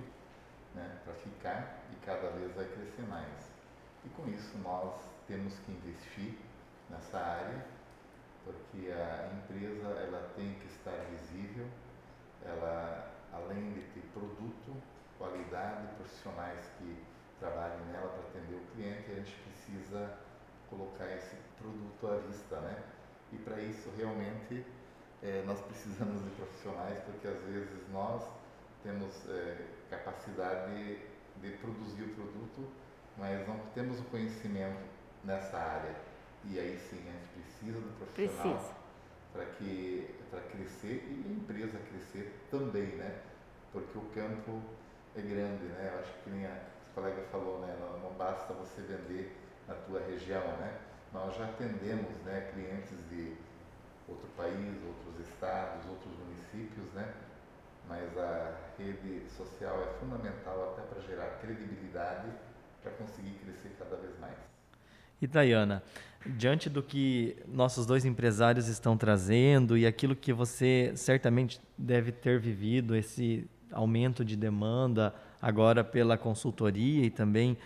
né, 0.73 0.89
para 1.03 1.13
ficar 1.15 1.83
e 1.91 2.05
cada 2.05 2.29
vez 2.29 2.55
vai 2.55 2.63
crescer 2.63 3.01
mais. 3.09 3.51
E 4.05 4.09
com 4.09 4.27
isso 4.29 4.57
nós 4.63 4.93
temos 5.27 5.53
que 5.59 5.73
investir 5.73 6.37
nessa 6.89 7.17
área, 7.19 7.65
porque 8.45 8.89
a 8.89 9.31
empresa 9.35 9.87
ela 9.87 10.31
tem 10.37 10.53
que 10.53 10.67
estar 10.67 10.95
visível, 11.11 11.67
ela 12.45 13.11
além 13.33 13.73
de 13.73 13.81
ter 13.81 14.03
produto, 14.13 14.81
qualidade, 15.17 15.87
profissionais 15.97 16.65
que 16.77 17.03
trabalhe 17.37 17.83
nela 17.91 18.07
para 18.07 18.29
atender 18.29 18.55
o 18.55 18.75
cliente, 18.75 19.11
a 19.11 19.15
gente 19.15 19.35
precisa 19.43 20.30
colocar 20.71 21.05
esse 21.13 21.35
produto 21.59 22.07
à 22.07 22.17
vista, 22.27 22.59
né? 22.61 22.83
E 23.31 23.37
para 23.37 23.61
isso 23.61 23.89
realmente 23.95 24.65
é, 25.21 25.43
nós 25.45 25.59
precisamos 25.61 26.23
de 26.23 26.29
profissionais, 26.31 26.99
porque 27.03 27.27
às 27.27 27.39
vezes 27.43 27.87
nós 27.91 28.23
temos 28.81 29.29
é, 29.29 29.67
capacidade 29.89 30.73
de, 30.73 30.97
de, 31.41 31.57
produzir 31.57 32.03
o 32.03 32.15
produto, 32.15 32.67
mas 33.17 33.47
não 33.47 33.59
temos 33.75 33.99
o 33.99 34.03
conhecimento 34.05 34.81
nessa 35.23 35.57
área. 35.57 35.95
E 36.45 36.57
aí 36.57 36.79
sim 36.89 36.97
a 37.07 37.11
gente 37.11 37.27
precisa 37.35 37.79
do 37.79 37.97
profissional 37.99 38.75
para 39.31 39.45
que 39.45 40.15
para 40.31 40.41
crescer 40.41 41.05
e 41.07 41.25
a 41.27 41.31
empresa 41.31 41.77
crescer 41.89 42.33
também, 42.49 42.95
né? 42.95 43.21
Porque 43.71 43.97
o 43.97 44.01
campo 44.13 44.59
é 45.15 45.21
grande, 45.21 45.65
né? 45.65 45.91
Eu 45.93 45.99
acho 45.99 46.13
que 46.23 46.29
nem 46.31 46.45
a, 46.45 46.71
colega 46.93 47.21
falou, 47.31 47.59
né, 47.59 47.77
não, 47.79 47.99
não, 47.99 48.17
basta 48.17 48.53
você 48.53 48.81
vender 48.81 49.35
na 49.67 49.75
tua 49.75 50.01
região, 50.01 50.45
né? 50.57 50.77
Nós 51.13 51.35
já 51.35 51.45
atendemos, 51.45 52.09
né, 52.25 52.51
clientes 52.53 52.97
de 53.09 53.35
outro 54.07 54.27
país, 54.37 54.75
outros 54.85 55.27
estados, 55.27 55.85
outros 55.89 56.13
municípios, 56.17 56.91
né? 56.93 57.13
Mas 57.87 58.17
a 58.17 58.55
rede 58.77 59.29
social 59.29 59.81
é 59.81 59.99
fundamental 59.99 60.73
até 60.73 60.81
para 60.87 61.01
gerar 61.01 61.39
credibilidade 61.41 62.29
para 62.81 62.91
conseguir 62.93 63.31
crescer 63.43 63.75
cada 63.77 63.95
vez 63.97 64.17
mais. 64.19 64.37
E 65.21 65.27
Dayana, 65.27 65.83
diante 66.25 66.69
do 66.69 66.81
que 66.81 67.37
nossos 67.47 67.85
dois 67.85 68.05
empresários 68.05 68.67
estão 68.67 68.97
trazendo 68.97 69.77
e 69.77 69.85
aquilo 69.85 70.15
que 70.15 70.33
você 70.33 70.91
certamente 70.95 71.61
deve 71.77 72.11
ter 72.11 72.39
vivido, 72.39 72.95
esse 72.95 73.47
aumento 73.71 74.25
de 74.25 74.35
demanda, 74.35 75.13
agora 75.41 75.83
pela 75.83 76.17
consultoria 76.17 77.05
e 77.05 77.09
também 77.09 77.57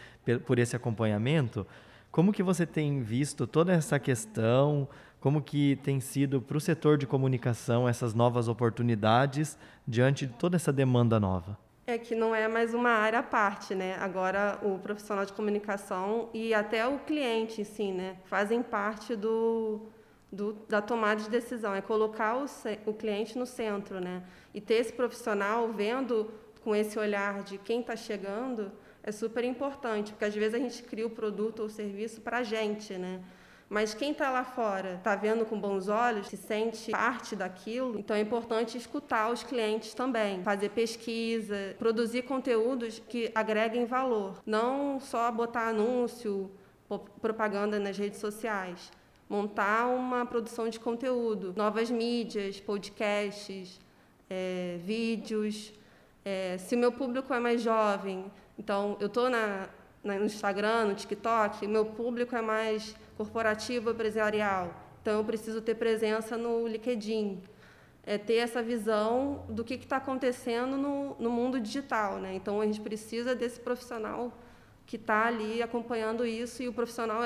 por 0.45 0.59
esse 0.59 0.75
acompanhamento. 0.75 1.65
Como 2.15 2.31
que 2.31 2.41
você 2.41 2.65
tem 2.65 3.01
visto 3.01 3.45
toda 3.45 3.73
essa 3.73 3.99
questão? 3.99 4.87
Como 5.19 5.41
que 5.41 5.75
tem 5.83 5.99
sido 5.99 6.41
para 6.41 6.55
o 6.55 6.61
setor 6.61 6.97
de 6.97 7.05
comunicação 7.05 7.89
essas 7.89 8.13
novas 8.13 8.47
oportunidades 8.47 9.57
diante 9.85 10.25
de 10.25 10.31
toda 10.31 10.55
essa 10.55 10.71
demanda 10.71 11.19
nova? 11.19 11.59
É 11.85 11.97
que 11.97 12.15
não 12.15 12.33
é 12.33 12.47
mais 12.47 12.73
uma 12.73 12.91
área 12.91 13.19
à 13.19 13.23
parte, 13.23 13.75
né? 13.75 13.97
Agora 13.99 14.57
o 14.63 14.79
profissional 14.79 15.25
de 15.25 15.33
comunicação 15.33 16.29
e 16.33 16.53
até 16.53 16.87
o 16.87 16.99
cliente 16.99 17.59
em 17.59 17.65
si, 17.65 17.91
né, 17.91 18.15
fazem 18.23 18.63
parte 18.63 19.13
do, 19.13 19.81
do, 20.31 20.53
da 20.69 20.81
tomada 20.81 21.21
de 21.21 21.29
decisão. 21.29 21.75
É 21.75 21.81
colocar 21.81 22.37
o, 22.37 22.45
o 22.85 22.93
cliente 22.93 23.37
no 23.37 23.45
centro, 23.45 23.99
né? 23.99 24.23
E 24.53 24.61
ter 24.61 24.75
esse 24.75 24.93
profissional 24.93 25.67
vendo 25.73 26.31
com 26.63 26.73
esse 26.73 26.97
olhar 26.97 27.43
de 27.43 27.57
quem 27.57 27.81
está 27.81 27.97
chegando 27.97 28.71
é 29.05 29.11
super 29.11 29.43
importante, 29.43 30.11
porque 30.11 30.25
às 30.25 30.33
vezes 30.33 30.55
a 30.55 30.57
gente 30.57 30.81
cria 30.81 31.05
o 31.05 31.09
produto 31.11 31.59
ou 31.59 31.67
o 31.67 31.69
serviço 31.69 32.21
para 32.21 32.39
a 32.39 32.43
gente, 32.43 32.97
né? 32.97 33.21
Mas 33.69 33.93
quem 33.93 34.11
está 34.11 34.31
lá 34.31 34.43
fora 34.43 34.95
está 34.95 35.15
vendo 35.15 35.45
com 35.45 35.59
bons 35.59 35.87
olhos, 35.87 36.27
se 36.27 36.37
sente 36.37 36.91
parte 36.91 37.35
daquilo, 37.35 37.99
então 37.99 38.15
é 38.15 38.19
importante 38.19 38.77
escutar 38.77 39.31
os 39.31 39.43
clientes 39.43 39.93
também, 39.93 40.43
fazer 40.43 40.69
pesquisa, 40.69 41.75
produzir 41.77 42.23
conteúdos 42.23 42.99
que 43.07 43.31
agreguem 43.35 43.85
valor, 43.85 44.41
não 44.45 44.99
só 44.99 45.31
botar 45.31 45.69
anúncio, 45.69 46.51
propaganda 47.21 47.79
nas 47.79 47.97
redes 47.97 48.19
sociais, 48.19 48.91
montar 49.29 49.87
uma 49.87 50.25
produção 50.25 50.67
de 50.67 50.79
conteúdo, 50.79 51.53
novas 51.55 51.91
mídias, 51.91 52.59
podcasts, 52.59 53.79
é, 54.29 54.79
vídeos. 54.83 55.73
É, 56.23 56.57
se 56.57 56.75
o 56.75 56.77
meu 56.77 56.91
público 56.91 57.33
é 57.33 57.39
mais 57.39 57.61
jovem, 57.61 58.31
então 58.57 58.97
eu 58.99 59.07
estou 59.07 59.29
no 59.29 60.25
Instagram, 60.25 60.85
no 60.85 60.95
TikTok, 60.95 61.67
meu 61.67 61.85
público 61.85 62.35
é 62.35 62.41
mais 62.41 62.95
corporativo, 63.17 63.91
empresarial, 63.91 64.73
então 65.01 65.19
eu 65.19 65.23
preciso 65.23 65.61
ter 65.61 65.75
presença 65.75 66.37
no 66.37 66.67
LinkedIn, 66.67 67.41
é 68.05 68.17
ter 68.17 68.35
essa 68.35 68.61
visão 68.61 69.45
do 69.49 69.63
que 69.63 69.75
está 69.75 69.97
acontecendo 69.97 70.77
no, 70.77 71.15
no 71.19 71.29
mundo 71.29 71.59
digital, 71.59 72.17
né? 72.17 72.35
Então 72.35 72.61
a 72.61 72.65
gente 72.65 72.81
precisa 72.81 73.33
desse 73.33 73.59
profissional 73.59 74.31
que 74.85 74.95
está 74.95 75.25
ali 75.25 75.61
acompanhando 75.61 76.25
isso 76.25 76.61
e 76.61 76.67
o 76.67 76.73
profissional 76.73 77.21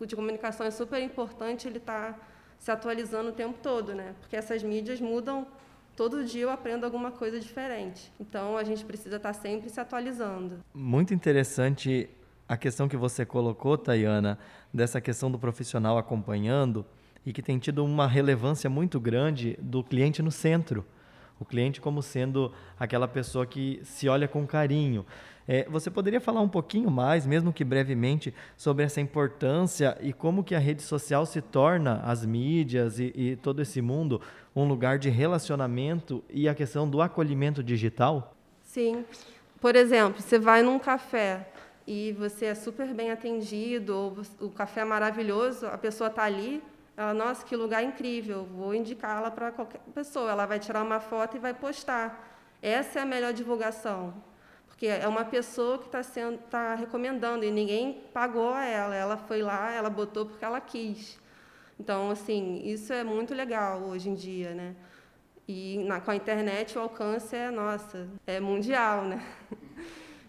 de 0.00 0.16
comunicação 0.16 0.66
é 0.66 0.70
super 0.70 1.00
importante 1.00 1.68
ele 1.68 1.78
está 1.78 2.18
se 2.58 2.70
atualizando 2.70 3.30
o 3.30 3.32
tempo 3.32 3.58
todo, 3.62 3.94
né? 3.94 4.14
Porque 4.20 4.36
essas 4.36 4.62
mídias 4.62 5.00
mudam 5.00 5.46
todo 5.96 6.24
dia 6.24 6.42
eu 6.42 6.50
aprendo 6.50 6.84
alguma 6.84 7.10
coisa 7.10 7.38
diferente. 7.40 8.12
Então 8.18 8.56
a 8.56 8.64
gente 8.64 8.84
precisa 8.84 9.16
estar 9.16 9.32
sempre 9.32 9.70
se 9.70 9.80
atualizando. 9.80 10.58
Muito 10.74 11.14
interessante 11.14 12.08
a 12.48 12.56
questão 12.56 12.88
que 12.88 12.96
você 12.96 13.24
colocou, 13.24 13.78
Tayana, 13.78 14.38
dessa 14.72 15.00
questão 15.00 15.30
do 15.30 15.38
profissional 15.38 15.96
acompanhando 15.96 16.84
e 17.24 17.32
que 17.32 17.42
tem 17.42 17.58
tido 17.58 17.84
uma 17.84 18.06
relevância 18.06 18.68
muito 18.68 19.00
grande 19.00 19.56
do 19.60 19.82
cliente 19.82 20.22
no 20.22 20.30
centro. 20.30 20.84
O 21.38 21.44
cliente 21.44 21.80
como 21.80 22.02
sendo 22.02 22.52
aquela 22.78 23.08
pessoa 23.08 23.44
que 23.44 23.80
se 23.82 24.08
olha 24.08 24.28
com 24.28 24.46
carinho. 24.46 25.04
É, 25.46 25.68
você 25.68 25.90
poderia 25.90 26.20
falar 26.20 26.40
um 26.40 26.48
pouquinho 26.48 26.90
mais, 26.90 27.26
mesmo 27.26 27.52
que 27.52 27.64
brevemente, 27.64 28.34
sobre 28.56 28.84
essa 28.84 29.00
importância 29.00 29.96
e 30.00 30.12
como 30.12 30.42
que 30.42 30.54
a 30.54 30.58
rede 30.58 30.82
social 30.82 31.26
se 31.26 31.42
torna, 31.42 32.00
as 32.04 32.24
mídias 32.24 32.98
e, 32.98 33.12
e 33.14 33.36
todo 33.36 33.60
esse 33.60 33.82
mundo, 33.82 34.20
um 34.56 34.66
lugar 34.66 34.98
de 34.98 35.10
relacionamento 35.10 36.24
e 36.30 36.48
a 36.48 36.54
questão 36.54 36.88
do 36.88 37.02
acolhimento 37.02 37.62
digital? 37.62 38.34
Sim. 38.62 39.04
Por 39.60 39.76
exemplo, 39.76 40.22
você 40.22 40.38
vai 40.38 40.62
num 40.62 40.78
café 40.78 41.48
e 41.86 42.12
você 42.12 42.46
é 42.46 42.54
super 42.54 42.94
bem 42.94 43.10
atendido, 43.10 43.94
ou 43.94 44.16
o 44.40 44.50
café 44.50 44.80
é 44.80 44.84
maravilhoso, 44.84 45.66
a 45.66 45.76
pessoa 45.76 46.08
está 46.08 46.22
ali, 46.22 46.62
ela, 46.96 47.12
nossa, 47.12 47.44
que 47.44 47.56
lugar 47.56 47.82
incrível, 47.82 48.44
vou 48.44 48.74
indicá-la 48.74 49.30
para 49.30 49.50
qualquer 49.50 49.80
pessoa. 49.94 50.30
Ela 50.30 50.46
vai 50.46 50.58
tirar 50.60 50.82
uma 50.82 51.00
foto 51.00 51.36
e 51.36 51.40
vai 51.40 51.52
postar. 51.52 52.38
Essa 52.62 53.00
é 53.00 53.02
a 53.02 53.06
melhor 53.06 53.32
divulgação. 53.32 54.14
Porque 54.68 54.86
é 54.86 55.06
uma 55.06 55.24
pessoa 55.24 55.78
que 55.78 55.86
está 55.86 56.02
tá 56.50 56.74
recomendando 56.74 57.44
e 57.44 57.50
ninguém 57.50 58.04
pagou 58.12 58.52
a 58.52 58.64
ela, 58.64 58.94
ela 58.94 59.16
foi 59.16 59.42
lá, 59.42 59.72
ela 59.72 59.90
botou 59.90 60.26
porque 60.26 60.44
ela 60.44 60.60
quis. 60.60 61.18
Então, 61.78 62.10
assim, 62.10 62.62
isso 62.64 62.92
é 62.92 63.02
muito 63.02 63.34
legal 63.34 63.82
hoje 63.82 64.08
em 64.08 64.14
dia, 64.14 64.54
né? 64.54 64.76
E 65.46 65.78
na, 65.86 66.00
com 66.00 66.10
a 66.10 66.16
internet 66.16 66.78
o 66.78 66.80
alcance 66.80 67.34
é, 67.34 67.50
nossa, 67.50 68.08
é 68.26 68.40
mundial, 68.40 69.02
né? 69.04 69.24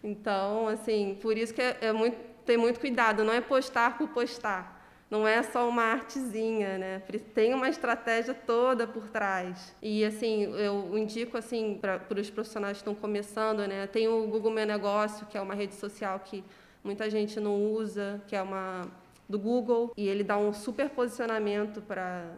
Então, 0.07 0.67
assim, 0.67 1.17
por 1.19 1.35
isso 1.35 1.51
que 1.51 1.59
é, 1.59 1.77
é 1.81 1.91
muito, 1.91 2.15
tem 2.45 2.57
muito 2.57 2.79
cuidado, 2.79 3.23
não 3.23 3.33
é 3.33 3.41
postar 3.41 3.97
por 3.97 4.07
postar 4.09 4.74
não 5.15 5.25
é 5.25 5.41
só 5.41 5.67
uma 5.69 5.83
artezinha, 5.83 6.77
né? 6.77 7.01
Tem 7.33 7.53
uma 7.53 7.69
estratégia 7.69 8.33
toda 8.33 8.85
por 8.85 9.07
trás. 9.07 9.73
E 9.81 10.03
assim, 10.03 10.43
eu 10.43 10.97
indico 10.97 11.37
assim 11.37 11.79
para 11.79 12.01
os 12.19 12.29
profissionais 12.29 12.77
que 12.77 12.81
estão 12.81 12.93
começando, 12.93 13.65
né? 13.65 13.87
Tem 13.87 14.09
o 14.09 14.27
Google 14.27 14.51
Meu 14.51 14.65
Negócio, 14.65 15.25
que 15.27 15.37
é 15.37 15.41
uma 15.41 15.55
rede 15.55 15.73
social 15.75 16.19
que 16.19 16.43
muita 16.83 17.09
gente 17.09 17.39
não 17.39 17.55
usa, 17.63 18.21
que 18.27 18.35
é 18.35 18.41
uma 18.41 18.87
do 19.27 19.39
Google, 19.39 19.93
e 19.95 20.05
ele 20.07 20.23
dá 20.23 20.37
um 20.37 20.53
super 20.53 20.89
posicionamento 20.89 21.81
para 21.81 22.29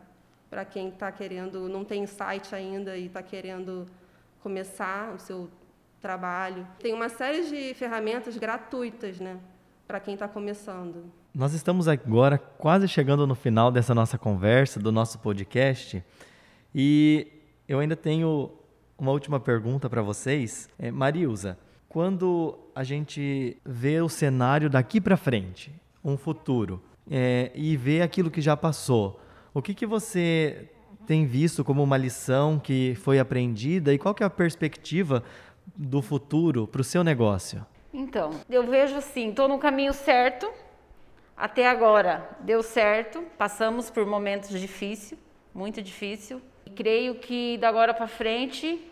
para 0.50 0.64
quem 0.64 0.88
está 0.88 1.12
querendo, 1.12 1.68
não 1.68 1.84
tem 1.84 2.08
site 2.08 2.56
ainda 2.56 2.96
e 2.96 3.08
está 3.08 3.22
querendo 3.22 3.86
começar 4.42 5.14
o 5.14 5.20
seu 5.20 5.50
trabalho. 6.00 6.66
Tem 6.80 6.94
uma 6.94 7.10
série 7.10 7.44
de 7.50 7.74
ferramentas 7.74 8.38
gratuitas, 8.38 9.20
né, 9.20 9.38
para 9.86 10.00
quem 10.00 10.14
está 10.14 10.26
começando. 10.26 11.12
Nós 11.38 11.54
estamos 11.54 11.88
agora 11.88 12.40
quase 12.40 12.88
chegando 12.88 13.28
no 13.28 13.36
final 13.36 13.72
dessa 13.72 13.94
nossa 13.94 14.18
conversa, 14.18 14.80
do 14.80 14.92
nosso 14.92 15.20
podcast, 15.20 16.04
e 16.74 17.28
eu 17.68 17.78
ainda 17.78 17.96
tenho 17.96 18.54
uma 18.98 19.12
última 19.12 19.40
pergunta 19.40 19.88
para 19.88 20.02
vocês. 20.02 20.68
É, 20.80 20.90
Marilza, 20.90 21.56
quando 21.88 22.58
a 22.74 22.84
gente 22.84 23.56
vê 23.64 24.02
o 24.02 24.10
cenário 24.10 24.68
daqui 24.68 25.00
para 25.00 25.16
frente, 25.16 25.72
um 26.04 26.18
futuro, 26.18 26.82
é, 27.08 27.52
e 27.54 27.78
vê 27.78 28.02
aquilo 28.02 28.32
que 28.32 28.42
já 28.42 28.58
passou, 28.58 29.22
o 29.54 29.62
que, 29.62 29.76
que 29.76 29.86
você 29.86 30.68
tem 31.06 31.28
visto 31.28 31.64
como 31.64 31.84
uma 31.84 31.98
lição 31.98 32.58
que 32.58 32.96
foi 32.96 33.20
aprendida 33.20 33.94
e 33.94 34.00
qual 34.00 34.16
que 34.16 34.24
é 34.24 34.26
a 34.26 34.30
perspectiva 34.32 35.24
do 35.76 36.02
futuro 36.02 36.66
para 36.66 36.82
o 36.82 36.84
seu 36.84 37.04
negócio? 37.04 37.64
Então, 37.94 38.32
eu 38.50 38.66
vejo 38.66 38.96
assim, 38.96 39.30
estou 39.30 39.48
no 39.48 39.60
caminho 39.60 39.94
certo, 39.94 40.52
até 41.38 41.68
agora 41.68 42.28
deu 42.40 42.64
certo, 42.64 43.22
passamos 43.38 43.92
por 43.92 44.06
momentos 44.08 44.60
difíceis, 44.60 45.20
muito 45.54 45.84
difícil. 45.84 46.42
E 46.66 46.72
creio 46.72 47.16
que 47.16 47.58
da 47.60 47.70
agora 47.70 47.94
para 47.94 48.08
frente 48.08 48.84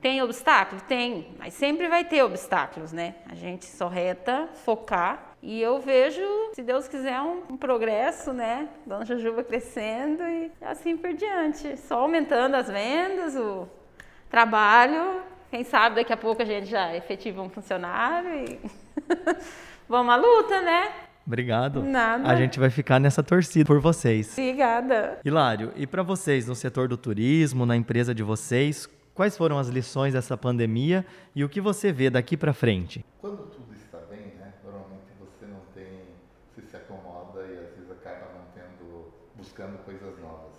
tem 0.00 0.22
obstáculos? 0.22 0.82
Tem, 0.82 1.34
mas 1.38 1.54
sempre 1.54 1.88
vai 1.88 2.04
ter 2.04 2.22
obstáculos, 2.22 2.92
né? 2.92 3.14
A 3.26 3.34
gente 3.34 3.64
só 3.64 3.88
reta, 3.88 4.46
focar. 4.64 5.34
E 5.42 5.60
eu 5.60 5.80
vejo, 5.80 6.22
se 6.52 6.62
Deus 6.62 6.86
quiser, 6.86 7.20
um, 7.22 7.42
um 7.50 7.56
progresso, 7.56 8.30
né? 8.32 8.68
Dona 8.84 9.06
Jujuba 9.06 9.42
crescendo 9.42 10.22
e 10.22 10.52
assim 10.60 10.98
por 10.98 11.14
diante. 11.14 11.78
Só 11.78 12.00
aumentando 12.00 12.56
as 12.56 12.68
vendas, 12.68 13.34
o 13.36 13.66
trabalho. 14.28 15.22
Quem 15.50 15.64
sabe 15.64 15.96
daqui 15.96 16.12
a 16.12 16.16
pouco 16.16 16.42
a 16.42 16.44
gente 16.44 16.66
já 16.66 16.94
efetiva 16.94 17.40
um 17.40 17.48
funcionário 17.48 18.34
e 18.34 18.60
vamos 19.88 20.12
à 20.12 20.16
luta, 20.16 20.60
né? 20.60 20.92
Obrigado. 21.26 21.82
Nada. 21.82 22.28
A 22.28 22.36
gente 22.36 22.60
vai 22.60 22.70
ficar 22.70 23.00
nessa 23.00 23.22
torcida 23.22 23.64
por 23.64 23.80
vocês. 23.80 24.32
Obrigada. 24.32 25.18
Hilário, 25.24 25.72
e 25.74 25.86
para 25.86 26.02
vocês 26.02 26.46
no 26.46 26.54
setor 26.54 26.86
do 26.86 26.96
turismo, 26.96 27.66
na 27.66 27.76
empresa 27.76 28.14
de 28.14 28.22
vocês, 28.22 28.88
quais 29.12 29.36
foram 29.36 29.58
as 29.58 29.68
lições 29.68 30.14
dessa 30.14 30.36
pandemia 30.36 31.04
e 31.34 31.42
o 31.42 31.48
que 31.48 31.60
você 31.60 31.90
vê 31.90 32.08
daqui 32.08 32.36
para 32.36 32.52
frente? 32.54 33.04
Quando 33.20 33.50
tudo 33.50 33.74
está 33.74 33.98
bem, 34.08 34.34
né, 34.38 34.52
normalmente 34.64 35.10
você 35.18 35.46
não 35.46 35.60
tem, 35.74 36.04
você 36.54 36.62
se 36.62 36.76
acomoda 36.76 37.40
e 37.40 37.58
às 37.58 37.74
vezes 37.74 37.90
acaba 37.90 38.30
não 38.32 38.44
tendo, 38.54 39.12
buscando 39.34 39.78
coisas 39.84 40.16
novas. 40.20 40.54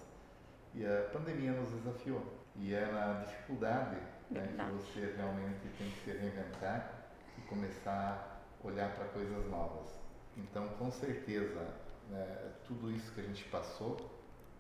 E 0.75 0.86
a 0.86 1.10
pandemia 1.13 1.53
nos 1.53 1.71
desafiou. 1.71 2.21
E 2.60 2.73
é 2.73 2.91
na 2.91 3.23
dificuldade 3.23 3.97
né, 4.30 4.47
que 4.58 4.71
você 4.73 5.13
realmente 5.15 5.62
tem 5.77 5.89
que 5.89 5.99
se 6.03 6.12
reinventar 6.12 6.91
e 7.38 7.41
começar 7.41 8.43
a 8.62 8.67
olhar 8.67 8.89
para 8.95 9.06
coisas 9.06 9.49
novas. 9.49 10.07
Então, 10.38 10.67
com 10.80 10.91
certeza, 10.91 11.67
né, 12.10 12.52
tudo 12.65 12.91
isso 12.91 13.12
que 13.12 13.21
a 13.21 13.23
gente 13.23 13.43
passou 13.45 13.97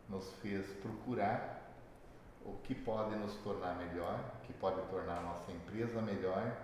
nos 0.09 0.31
fez 0.41 0.65
procurar 0.81 1.71
o 2.43 2.53
que 2.63 2.73
pode 2.73 3.15
nos 3.15 3.35
tornar 3.37 3.75
melhor, 3.75 4.19
o 4.39 4.47
que 4.47 4.53
pode 4.53 4.81
tornar 4.89 5.19
a 5.19 5.21
nossa 5.21 5.51
empresa 5.51 6.01
melhor. 6.01 6.55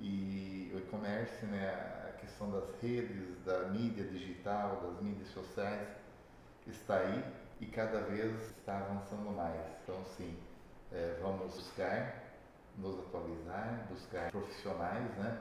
E 0.00 0.72
o 0.74 0.78
e-commerce, 0.78 1.44
né, 1.46 1.68
a 2.08 2.12
questão 2.18 2.50
das 2.50 2.64
redes, 2.80 3.44
da 3.44 3.68
mídia 3.68 4.04
digital, 4.04 4.80
das 4.80 5.00
mídias 5.02 5.28
sociais, 5.28 5.88
está 6.66 6.96
aí 6.96 7.24
e 7.60 7.66
cada 7.66 8.00
vez 8.00 8.32
está 8.58 8.78
avançando 8.78 9.30
mais. 9.30 9.60
Então, 9.82 10.02
sim, 10.16 10.36
é, 10.92 11.18
vamos 11.20 11.54
buscar 11.54 12.24
nos 12.76 12.98
atualizar, 13.00 13.86
buscar 13.88 14.30
profissionais, 14.30 15.10
né, 15.16 15.40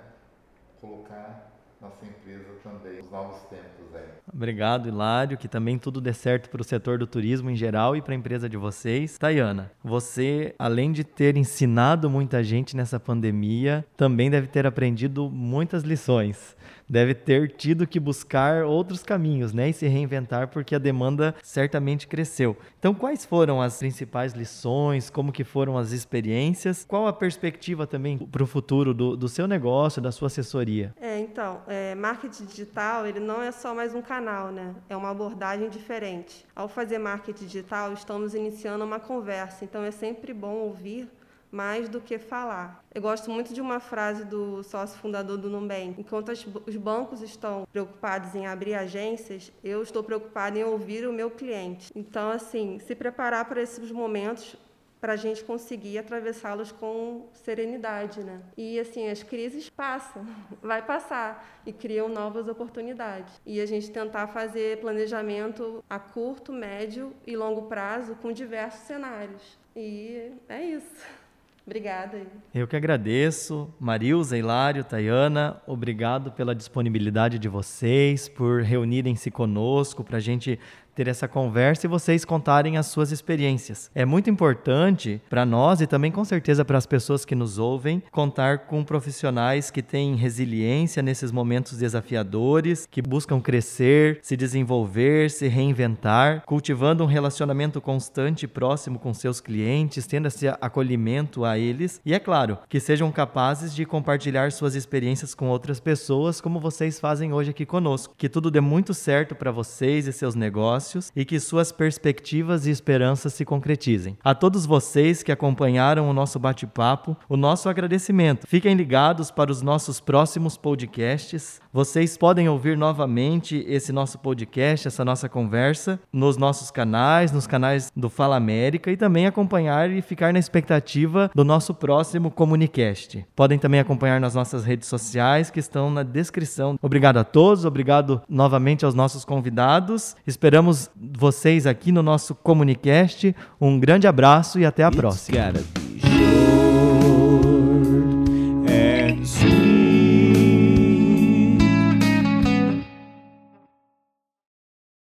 colocar 0.79 1.52
nossa 1.83 2.05
empresa 2.05 2.49
também, 2.63 2.99
os 3.01 3.11
novos 3.11 3.41
tempos 3.43 3.93
aí. 3.93 4.07
Obrigado, 4.33 4.87
Hilário, 4.87 5.37
que 5.37 5.47
também 5.47 5.77
tudo 5.77 5.99
dê 5.99 6.13
certo 6.13 6.49
para 6.49 6.61
o 6.61 6.63
setor 6.63 6.97
do 6.97 7.05
turismo 7.05 7.49
em 7.49 7.55
geral 7.55 7.95
e 7.95 8.01
para 8.01 8.13
a 8.13 8.17
empresa 8.17 8.47
de 8.47 8.55
vocês. 8.55 9.17
Tayana, 9.17 9.71
você, 9.83 10.55
além 10.57 10.91
de 10.91 11.03
ter 11.03 11.35
ensinado 11.35 12.09
muita 12.09 12.41
gente 12.41 12.75
nessa 12.75 12.99
pandemia, 12.99 13.85
também 13.97 14.31
deve 14.31 14.47
ter 14.47 14.65
aprendido 14.65 15.29
muitas 15.29 15.83
lições 15.83 16.55
deve 16.89 17.13
ter 17.13 17.51
tido 17.51 17.87
que 17.87 17.99
buscar 17.99 18.65
outros 18.65 19.03
caminhos, 19.03 19.53
né, 19.53 19.69
e 19.69 19.73
se 19.73 19.87
reinventar 19.87 20.47
porque 20.49 20.75
a 20.75 20.79
demanda 20.79 21.35
certamente 21.41 22.07
cresceu. 22.07 22.57
Então, 22.79 22.93
quais 22.93 23.25
foram 23.25 23.61
as 23.61 23.79
principais 23.79 24.33
lições? 24.33 25.09
Como 25.09 25.31
que 25.31 25.43
foram 25.43 25.77
as 25.77 25.91
experiências? 25.91 26.85
Qual 26.87 27.07
a 27.07 27.13
perspectiva 27.13 27.87
também 27.87 28.17
para 28.17 28.43
o 28.43 28.47
futuro 28.47 28.93
do, 28.93 29.15
do, 29.15 29.27
seu 29.27 29.47
negócio, 29.47 30.01
da 30.01 30.11
sua 30.11 30.27
assessoria? 30.27 30.93
É, 30.99 31.19
então, 31.19 31.61
é, 31.67 31.95
marketing 31.95 32.45
digital 32.45 33.05
ele 33.07 33.19
não 33.19 33.41
é 33.41 33.51
só 33.51 33.73
mais 33.73 33.95
um 33.95 34.01
canal, 34.01 34.51
né? 34.51 34.75
É 34.89 34.95
uma 34.95 35.09
abordagem 35.09 35.69
diferente. 35.69 36.45
Ao 36.55 36.67
fazer 36.67 36.97
marketing 36.97 37.45
digital, 37.45 37.93
estamos 37.93 38.33
iniciando 38.33 38.83
uma 38.83 38.99
conversa. 38.99 39.63
Então, 39.63 39.83
é 39.83 39.91
sempre 39.91 40.33
bom 40.33 40.55
ouvir 40.55 41.09
mais 41.53 41.87
do 41.87 42.01
que 42.01 42.17
falar. 42.17 42.83
Eu 42.93 43.01
gosto 43.01 43.29
muito 43.29 43.53
de 43.53 43.61
uma 43.61 43.79
frase 43.79 44.25
do 44.25 44.63
sócio 44.63 44.97
fundador 44.97 45.37
do 45.37 45.51
Nubank. 45.51 45.93
Enquanto 45.99 46.29
os 46.29 46.75
bancos 46.75 47.21
estão 47.21 47.67
preocupados 47.71 48.33
em 48.33 48.47
abrir 48.47 48.73
agências, 48.73 49.51
eu 49.63 49.83
estou 49.83 50.03
preocupado 50.03 50.57
em 50.57 50.63
ouvir 50.63 51.07
o 51.07 51.13
meu 51.13 51.29
cliente. 51.29 51.91
Então, 51.95 52.31
assim, 52.31 52.79
se 52.79 52.95
preparar 52.95 53.45
para 53.45 53.61
esses 53.61 53.91
momentos 53.91 54.57
para 54.99 55.13
a 55.13 55.17
gente 55.17 55.43
conseguir 55.43 55.97
atravessá-los 55.97 56.71
com 56.71 57.27
serenidade, 57.33 58.23
né? 58.23 58.41
E 58.55 58.79
assim 58.79 59.09
as 59.09 59.21
crises 59.21 59.69
passam, 59.69 60.25
vai 60.63 60.81
passar 60.81 61.61
e 61.65 61.73
criam 61.73 62.07
novas 62.07 62.47
oportunidades. 62.47 63.33
E 63.45 63.59
a 63.59 63.65
gente 63.65 63.91
tentar 63.91 64.27
fazer 64.27 64.79
planejamento 64.79 65.83
a 65.89 65.99
curto, 65.99 66.53
médio 66.53 67.13
e 67.27 67.35
longo 67.35 67.63
prazo 67.63 68.15
com 68.15 68.31
diversos 68.31 68.87
cenários. 68.87 69.59
E 69.75 70.31
é 70.47 70.63
isso. 70.63 71.22
Obrigada. 71.65 72.27
Eu 72.53 72.67
que 72.67 72.75
agradeço. 72.75 73.73
Marilza, 73.79 74.37
Hilário, 74.37 74.83
Tayana, 74.83 75.61
obrigado 75.65 76.31
pela 76.31 76.53
disponibilidade 76.53 77.39
de 77.39 77.47
vocês, 77.47 78.27
por 78.27 78.61
reunirem-se 78.61 79.31
conosco, 79.31 80.03
para 80.03 80.17
a 80.17 80.19
gente 80.19 80.59
ter 80.95 81.07
essa 81.07 81.27
conversa 81.27 81.85
e 81.85 81.89
vocês 81.89 82.23
contarem 82.23 82.77
as 82.77 82.87
suas 82.87 83.11
experiências. 83.11 83.89
É 83.95 84.05
muito 84.05 84.29
importante 84.29 85.21
para 85.29 85.45
nós 85.45 85.81
e 85.81 85.87
também 85.87 86.11
com 86.11 86.23
certeza 86.23 86.63
para 86.63 86.77
as 86.77 86.85
pessoas 86.85 87.25
que 87.25 87.35
nos 87.35 87.57
ouvem 87.57 88.03
contar 88.11 88.59
com 88.59 88.83
profissionais 88.83 89.71
que 89.71 89.81
têm 89.81 90.15
resiliência 90.15 91.01
nesses 91.01 91.31
momentos 91.31 91.77
desafiadores, 91.77 92.87
que 92.89 93.01
buscam 93.01 93.41
crescer, 93.41 94.19
se 94.21 94.37
desenvolver, 94.37 95.31
se 95.31 95.47
reinventar, 95.47 96.43
cultivando 96.45 97.03
um 97.03 97.07
relacionamento 97.07 97.81
constante 97.81 98.43
e 98.43 98.47
próximo 98.47 98.99
com 98.99 99.13
seus 99.13 99.39
clientes, 99.41 100.05
tendo 100.05 100.27
esse 100.27 100.47
acolhimento 100.47 101.43
a 101.45 101.57
eles 101.57 102.01
e 102.05 102.13
é 102.13 102.19
claro, 102.19 102.57
que 102.69 102.79
sejam 102.79 103.11
capazes 103.11 103.73
de 103.73 103.85
compartilhar 103.85 104.51
suas 104.51 104.75
experiências 104.75 105.33
com 105.33 105.47
outras 105.47 105.79
pessoas 105.79 106.39
como 106.39 106.59
vocês 106.59 106.99
fazem 106.99 107.33
hoje 107.33 107.51
aqui 107.51 107.65
conosco. 107.65 108.13
Que 108.17 108.29
tudo 108.29 108.51
dê 108.51 108.59
muito 108.59 108.93
certo 108.93 109.35
para 109.35 109.51
vocês 109.51 110.07
e 110.07 110.13
seus 110.13 110.35
negócios 110.35 110.82
negócios 110.83 111.11
e 111.15 111.23
que 111.23 111.39
suas 111.39 111.71
perspectivas 111.71 112.67
e 112.67 112.71
esperanças 112.71 113.33
se 113.33 113.45
concretizem. 113.45 114.17
A 114.23 114.35
todos 114.35 114.65
vocês 114.65 115.23
que 115.23 115.31
acompanharam 115.31 116.09
o 116.09 116.13
nosso 116.13 116.37
bate-papo, 116.37 117.15
o 117.29 117.37
nosso 117.37 117.69
agradecimento. 117.69 118.45
Fiquem 118.47 118.75
ligados 118.75 119.31
para 119.31 119.51
os 119.51 119.61
nossos 119.61 119.99
próximos 119.99 120.57
podcasts. 120.57 121.61
Vocês 121.71 122.17
podem 122.17 122.49
ouvir 122.49 122.77
novamente 122.77 123.63
esse 123.67 123.91
nosso 123.91 124.19
podcast, 124.19 124.87
essa 124.87 125.05
nossa 125.05 125.29
conversa, 125.29 125.99
nos 126.11 126.37
nossos 126.37 126.69
canais, 126.69 127.31
nos 127.31 127.47
canais 127.47 127.91
do 127.95 128.09
Fala 128.09 128.35
América 128.35 128.91
e 128.91 128.97
também 128.97 129.25
acompanhar 129.25 129.89
e 129.89 130.01
ficar 130.01 130.33
na 130.33 130.39
expectativa 130.39 131.31
do 131.33 131.43
nosso 131.43 131.73
próximo 131.73 132.29
Comunicast. 132.29 133.25
Podem 133.35 133.57
também 133.57 133.79
acompanhar 133.79 134.19
nas 134.19 134.35
nossas 134.35 134.63
redes 134.63 134.87
sociais 134.87 135.49
que 135.49 135.59
estão 135.59 135.89
na 135.89 136.03
descrição. 136.03 136.77
Obrigado 136.81 137.17
a 137.17 137.23
todos, 137.23 137.65
obrigado 137.65 138.21
novamente 138.27 138.85
aos 138.85 138.93
nossos 138.93 139.25
convidados. 139.25 140.15
Esperamos 140.25 140.72
vocês 140.97 141.65
aqui 141.65 141.91
no 141.91 142.03
nosso 142.03 142.35
Comunicast. 142.35 143.35
Um 143.59 143.79
grande 143.79 144.07
abraço 144.07 144.59
e 144.59 144.65
até 144.65 144.83
a 144.83 144.91
próxima. 144.91 145.37